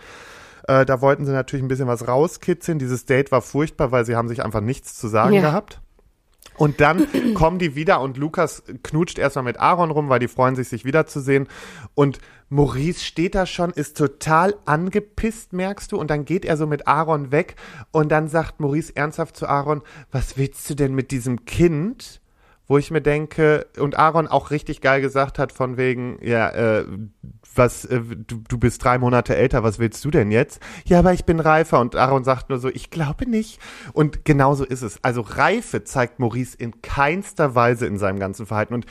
[0.68, 2.78] Äh, da wollten sie natürlich ein bisschen was rauskitzeln.
[2.78, 5.40] Dieses Date war furchtbar, weil sie haben sich einfach nichts zu sagen Ja.
[5.40, 5.80] gehabt.
[6.56, 10.56] Und dann kommen die wieder und Lukas knutscht erstmal mit Aaron rum, weil die freuen
[10.56, 11.48] sich, sich wiederzusehen.
[11.94, 15.98] Und Maurice steht da schon, ist total angepisst, merkst du.
[15.98, 17.56] Und dann geht er so mit Aaron weg.
[17.90, 19.82] Und dann sagt Maurice ernsthaft zu Aaron,
[20.12, 22.20] was willst du denn mit diesem Kind?
[22.66, 26.86] Wo ich mir denke, und Aaron auch richtig geil gesagt hat, von wegen, ja, äh,
[27.54, 30.60] was, äh, du, du bist drei Monate älter, was willst du denn jetzt?
[30.84, 31.80] Ja, aber ich bin reifer.
[31.80, 33.60] Und Aaron sagt nur so, ich glaube nicht.
[33.92, 34.98] Und genauso ist es.
[35.02, 38.74] Also Reife zeigt Maurice in keinster Weise in seinem ganzen Verhalten.
[38.74, 38.86] Und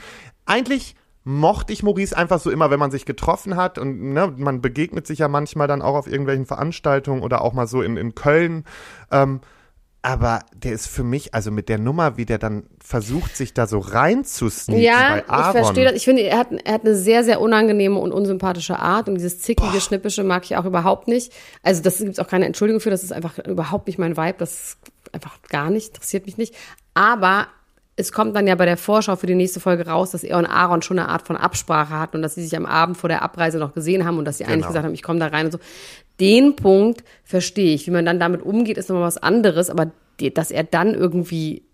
[0.46, 0.94] eigentlich
[1.24, 5.06] mochte ich Maurice einfach so immer, wenn man sich getroffen hat und ne, man begegnet
[5.06, 8.64] sich ja manchmal dann auch auf irgendwelchen Veranstaltungen oder auch mal so in, in Köln.
[9.10, 9.40] Ähm,
[10.04, 13.66] aber der ist für mich, also mit der Nummer, wie der dann versucht, sich da
[13.66, 15.52] so reinzusneaken Ja, bei ich Aaron.
[15.52, 15.94] verstehe das.
[15.94, 19.38] Ich finde, er hat, er hat eine sehr, sehr unangenehme und unsympathische Art und dieses
[19.40, 21.32] zickige, schnippische mag ich auch überhaupt nicht.
[21.62, 24.52] Also das gibt auch keine Entschuldigung für, das ist einfach überhaupt nicht mein Vibe, das
[24.52, 24.78] ist
[25.12, 26.54] einfach gar nicht, interessiert mich nicht.
[26.92, 27.46] Aber
[27.96, 30.46] es kommt dann ja bei der Vorschau für die nächste Folge raus, dass er und
[30.46, 33.22] Aaron schon eine Art von Absprache hatten und dass sie sich am Abend vor der
[33.22, 34.68] Abreise noch gesehen haben und dass sie eigentlich Genau.
[34.68, 35.58] gesagt haben, ich komme da rein und so.
[36.20, 37.86] Den Punkt verstehe ich.
[37.86, 41.64] Wie man dann damit umgeht, ist nochmal was anderes, aber die, dass er dann irgendwie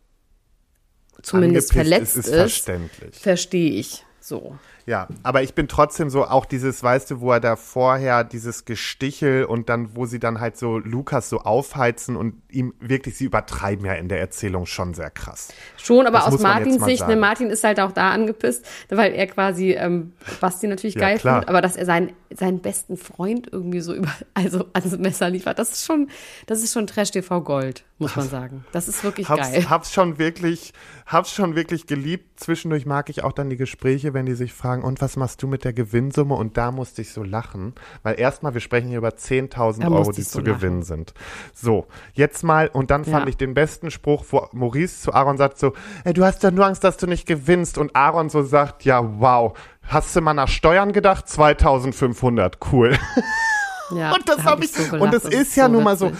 [1.23, 3.15] zumindest Angepisst verletzt ist, ist, ist verständlich.
[3.17, 4.59] verstehe ich so.
[4.91, 8.65] Ja, aber ich bin trotzdem so auch dieses, weißt du, wo er da vorher dieses
[8.65, 13.27] Gestichel und dann, wo sie dann halt so Lukas so aufheizen und ihm wirklich, sie
[13.27, 15.53] übertreiben ja in der Erzählung schon sehr krass.
[15.77, 17.15] Schon, aber Das aus Martins Sicht, ne.
[17.15, 21.35] Martin ist halt auch da angepisst, weil er quasi ähm, Basti natürlich Ja, geil klar.
[21.35, 25.61] findet, aber dass er seinen, seinen besten Freund irgendwie so über, also ans Messer liefert,
[25.61, 26.09] das ist schon,
[26.49, 28.65] das ist schon Trash-TV Gold, muss man sagen.
[28.73, 29.71] Das ist wirklich Hab's, geil.
[29.71, 30.73] hab's schon wirklich,
[31.07, 32.41] hab's schon wirklich geliebt.
[32.41, 35.47] Zwischendurch mag ich auch dann die Gespräche, wenn die sich fragen, und was machst du
[35.47, 36.35] mit der Gewinnsumme?
[36.35, 40.11] Und da musste ich so lachen, weil erstmal, wir sprechen hier über 10.000 Da Euro,
[40.13, 41.15] die so zu gewinnen sind.
[41.55, 43.29] So, jetzt mal, und dann fand Ja.
[43.29, 45.75] ich den besten Spruch, wo Maurice zu Aaron sagt so,
[46.05, 47.77] ey, du hast ja nur Angst, dass du nicht gewinnst.
[47.79, 51.29] Und Aaron so sagt, ja, wow, hast du mal nach Steuern gedacht?
[51.29, 52.97] 2500, cool.
[53.95, 54.73] Ja, Und das da habe ich.
[54.73, 56.13] so gelacht, und das das ist ja nun mal so.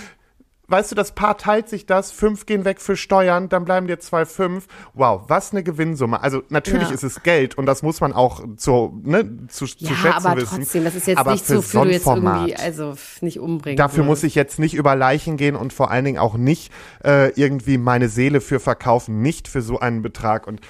[0.71, 3.99] Weißt du, das Paar teilt sich das, fünf gehen weg für Steuern, dann bleiben dir
[3.99, 4.67] zwei fünf.
[4.95, 6.23] Wow, was eine Gewinnsumme.
[6.23, 6.95] Also natürlich Ja.
[6.95, 10.41] ist es Geld und das muss man auch zu, ne, zu, zu Ja, schätzen aber
[10.41, 10.59] wissen.
[10.61, 13.77] trotzdem, das ist jetzt aber nicht für so, für du jetzt irgendwie, also nicht umbringen.
[13.77, 16.73] Dafür muss ich jetzt nicht über Leichen gehen und vor allen Dingen auch nicht
[17.05, 20.47] äh, irgendwie meine Seele für verkaufen, nicht für so einen Betrag.
[20.47, 20.61] Und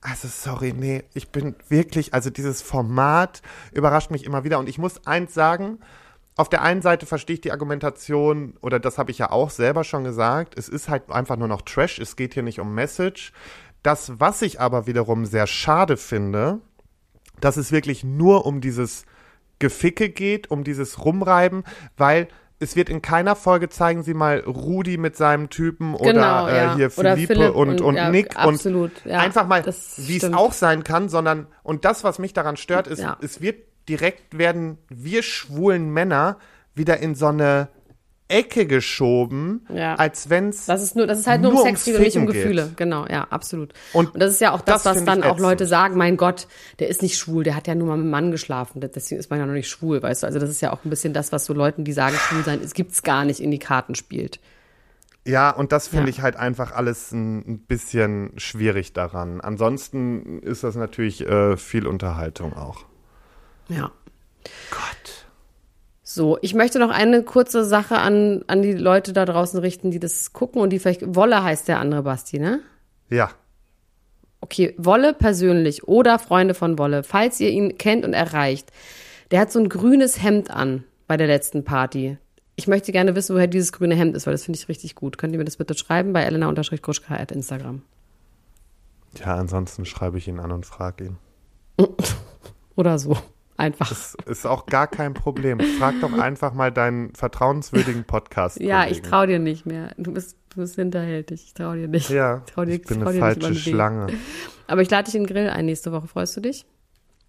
[0.00, 3.42] also sorry, nee, ich bin wirklich, also dieses Format
[3.72, 4.58] überrascht mich immer wieder.
[4.58, 5.78] Und ich muss eins sagen,
[6.36, 9.84] auf der einen Seite verstehe ich die Argumentation, oder das habe ich ja auch selber
[9.84, 13.32] schon gesagt, es ist halt einfach nur noch Trash, es geht hier nicht um Message.
[13.82, 16.60] Das, was ich aber wiederum sehr schade finde,
[17.40, 19.04] dass es wirklich nur um dieses
[19.58, 21.64] Geficke geht, um dieses Rumreiben,
[21.96, 22.28] weil
[22.62, 26.56] es wird in keiner Folge zeigen sie mal Rudi mit seinem Typen Genau, oder äh,
[26.56, 26.76] ja.
[26.76, 29.64] hier Oder Philippe Philipp und, und- und ja, Nick absolut, und ja, einfach mal,
[29.96, 33.69] wie es auch sein kann, sondern und das, was mich daran stört, ist, es wird
[33.90, 36.38] direkt werden wir schwulen Männer
[36.74, 37.68] wieder in so eine
[38.28, 39.96] Ecke geschoben, Ja.
[39.96, 42.22] als wenn's Das ist nur, das ist halt nur, Nur um Sex und nicht um
[42.22, 42.42] Ficken geht.
[42.44, 42.70] Gefühle.
[42.76, 43.72] Genau, ja, absolut.
[43.92, 45.40] Und Und, das ist ja auch das, das was dann auch.
[45.40, 46.46] Leute sagen, mein Gott,
[46.78, 49.30] der ist nicht schwul, der hat ja nur mal mit einem Mann geschlafen, deswegen ist
[49.30, 50.28] man ja noch nicht schwul, weißt du.
[50.28, 52.60] Also das ist ja auch ein bisschen das, was so Leuten, die sagen, schwul sein,
[52.62, 54.38] es gibt's gar nicht, in die Karten spielt.
[55.26, 56.10] Ja, und das finde Ja.
[56.10, 59.40] ich halt einfach alles ein, ein bisschen schwierig daran.
[59.40, 62.84] Ansonsten ist das natürlich äh, viel Unterhaltung auch.
[63.70, 63.90] Ja.
[64.70, 65.26] Gott.
[66.02, 70.00] So, ich möchte noch eine kurze Sache an, an die Leute da draußen richten, die
[70.00, 72.60] das gucken und die vielleicht, Wolle heißt der andere Basti, ne?
[73.08, 73.30] Ja.
[74.40, 78.72] Okay, Wolle persönlich oder Freunde von Wolle, falls ihr ihn kennt und erreicht,
[79.30, 82.18] der hat so ein grünes Hemd an bei der letzten Party.
[82.56, 85.16] Ich möchte gerne wissen, woher dieses grüne Hemd ist, weil das finde ich richtig gut.
[85.16, 87.82] Könnt ihr mir das bitte schreiben bei elena-gruschka at Instagram.
[89.18, 91.18] Ja, ansonsten schreibe ich ihn an und frage ihn.
[92.76, 93.16] Oder so.
[93.60, 93.90] Einfach.
[93.90, 95.60] Das ist auch gar kein Problem.
[95.78, 98.58] Frag doch einfach mal deinen vertrauenswürdigen Podcast.
[98.58, 99.92] Ja, ich trau dir nicht mehr.
[99.98, 101.44] Du bist, du bist hinterhältig.
[101.44, 102.08] Ich trau dir nicht.
[102.08, 103.70] Ja, trau dir, ich bin trau eine dir nicht falsche.
[103.70, 104.06] Schlange.
[104.66, 106.08] Aber ich lade dich in den Grill ein nächste Woche.
[106.08, 106.64] Freust du dich?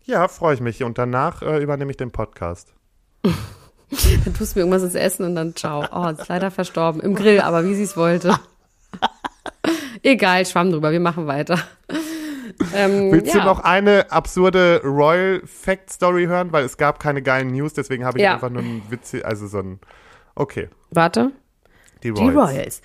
[0.06, 0.84] Ja, freue ich mich.
[0.84, 2.74] Und danach äh, übernehme ich den Podcast.
[3.24, 5.84] Dann tust du mir irgendwas ins Essen und dann ciao.
[5.92, 7.02] Oh, ist leider verstorben.
[7.02, 8.40] Im Grill, aber wie sie es wollte.
[10.02, 10.94] Egal, schwamm drüber.
[10.94, 11.60] Wir machen weiter.
[12.74, 13.40] Ähm, Willst ja.
[13.42, 16.52] du noch eine absurde Royal Fact Story hören?
[16.52, 18.34] Weil es gab keine geilen News, deswegen habe ich Ja.
[18.34, 19.80] einfach nur ein Witz, also so ein.
[20.36, 21.32] Okay, Warte.
[22.04, 22.36] die Die Royals.
[22.36, 22.82] Royals.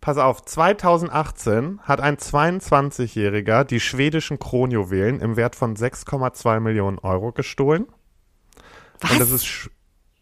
[0.00, 7.32] Pass auf, 2018 hat ein 22-Jähriger die schwedischen Kronjuwelen im Wert von 6,2 Millionen Euro
[7.32, 7.86] gestohlen.
[9.00, 9.10] Was?
[9.12, 9.70] Und das ist.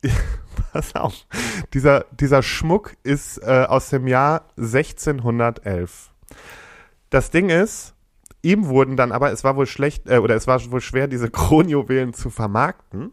[0.73, 1.15] Pass auf.
[1.75, 6.11] Dieser, dieser Schmuck ist äh, aus dem Jahr 1611.
[7.11, 7.95] Das Ding ist,
[8.43, 11.31] ihm wurden dann aber, es war wohl schlecht, äh, oder es war wohl schwer, diese
[11.31, 13.13] Kronjuwelen zu vermarkten.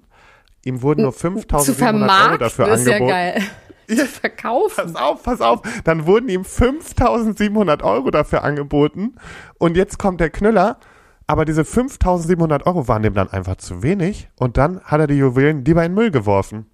[0.64, 3.10] Ihm wurden nur Zu 5700 Euro dafür ist ja angeboten.
[3.10, 3.42] geil.
[3.88, 4.76] Zu verkaufen.
[4.76, 5.62] Pass auf, pass auf.
[5.84, 9.14] Dann wurden ihm 5700 Euro dafür angeboten.
[9.60, 10.80] Und jetzt kommt der Knüller.
[11.28, 14.28] Aber diese 5700 Euro waren dem dann einfach zu wenig.
[14.40, 16.66] Und dann hat er die Juwelen lieber in den Müll geworfen.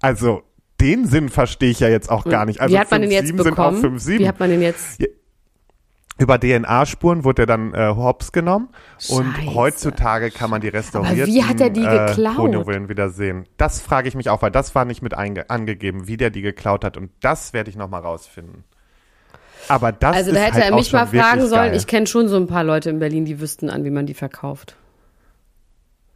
[0.00, 0.42] Also,
[0.80, 2.60] den Sinn verstehe ich ja jetzt auch gar nicht.
[2.60, 3.96] Also, Wie hat man den jetzt 5,7 sind auch bekommen?
[3.98, 4.18] 5,7.
[4.18, 5.02] Wie hat man den jetzt?
[6.18, 8.68] Über DNA-Spuren wurde er dann äh, hops genommen.
[9.08, 9.54] Und Scheiße.
[9.54, 12.34] heutzutage kann man die restaurierten wie hat er die äh, geklaut?
[12.34, 13.46] Kronjuwelen wieder sehen.
[13.56, 16.84] Das frage ich mich auch, weil das war nicht mit angegeben, wie der die geklaut
[16.84, 16.98] hat.
[16.98, 18.64] Und das werde ich noch mal rausfinden.
[19.68, 21.70] Aber das Also da hätte halt er mich mal fragen sollen.
[21.70, 21.76] Geil.
[21.76, 24.14] Ich kenne schon so ein paar Leute in Berlin, die wüssten an, wie man die
[24.14, 24.76] verkauft.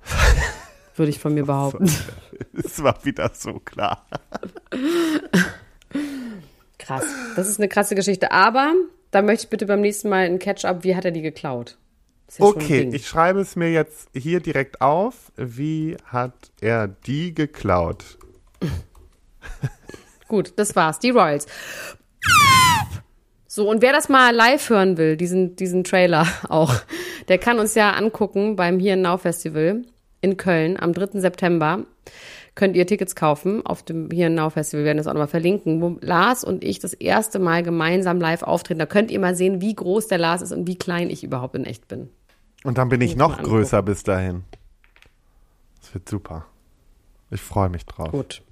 [0.94, 1.90] Würde ich von mir behaupten.
[2.52, 4.06] es war wieder so klar.
[6.78, 7.04] Krass.
[7.36, 8.30] Das ist eine krasse Geschichte.
[8.30, 8.72] Aber
[9.10, 10.84] da möchte ich bitte beim nächsten Mal ein Catch-up.
[10.84, 11.78] Wie hat er die geklaut?
[12.38, 15.32] Ja Okay, ich schreibe es mir jetzt hier direkt auf.
[15.36, 18.18] Wie hat er die geklaut?
[20.28, 20.98] Gut, das war's.
[20.98, 21.46] Die Royals.
[23.46, 26.74] So, und wer das mal live hören will, diesen, diesen Trailer auch,
[27.28, 29.82] der kann uns ja angucken beim Here Now Festival
[30.24, 31.20] in Köln am 3.
[31.20, 31.84] September.
[32.54, 35.82] Könnt ihr Tickets kaufen auf dem Here Now Festival, wir werden das auch nochmal verlinken,
[35.82, 38.78] wo Lars und ich das erste Mal gemeinsam live auftreten.
[38.78, 41.56] Da könnt ihr mal sehen, wie groß der Lars ist und wie klein ich überhaupt
[41.56, 42.08] in echt bin.
[42.62, 44.44] Und dann bin ich noch größer bis dahin.
[45.80, 46.46] Das wird super.
[47.30, 48.12] Ich freue mich drauf.
[48.12, 48.42] Gut.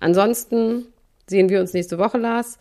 [0.00, 0.86] Ansonsten
[1.28, 2.58] sehen wir uns nächste Woche, Lars.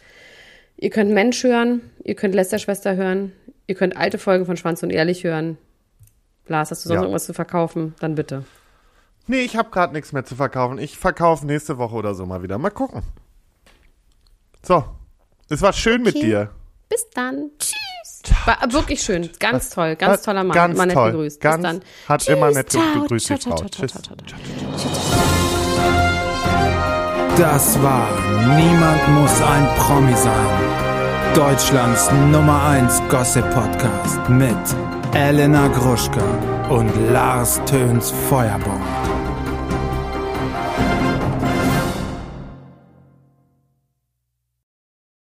[0.75, 3.31] Ihr könnt Mensch hören, ihr könnt Lästerschwester hören,
[3.67, 5.57] ihr könnt alte Folgen von Schwanz und Ehrlich hören.
[6.47, 7.01] Lars, hast du sonst Ja.
[7.03, 7.95] irgendwas zu verkaufen?
[7.99, 8.43] Dann bitte.
[9.27, 10.79] Nee, ich habe gerade nichts mehr zu verkaufen.
[10.79, 12.57] Ich verkaufe nächste Woche oder so mal wieder.
[12.57, 13.03] Mal gucken.
[14.63, 14.83] So,
[15.49, 16.25] es war schön mit Okay.
[16.25, 16.49] dir.
[16.89, 17.51] Bis dann.
[17.59, 17.75] Tschüss.
[18.45, 19.29] War wirklich schön.
[19.39, 19.95] Ganz toll.
[19.95, 20.55] Ganz toller Mann.
[20.55, 21.11] Ganz immer nett toll.
[21.11, 21.39] gegrüßt.
[21.41, 21.81] Ganz, Bis dann.
[22.07, 22.35] Hat Tschüss.
[22.35, 23.01] immer nett Ciao.
[23.01, 23.91] gegrüßt, die Ciao, ciao, ciao, Tschüss.
[23.91, 24.15] ciao, ciao,
[27.37, 28.07] Das war
[28.57, 31.33] Niemand muss ein Promi sein.
[31.35, 34.57] Deutschlands Nummer 1 Gossip Podcast mit
[35.13, 39.18] Elena Gruschka und Lars Töns Feuerbomb.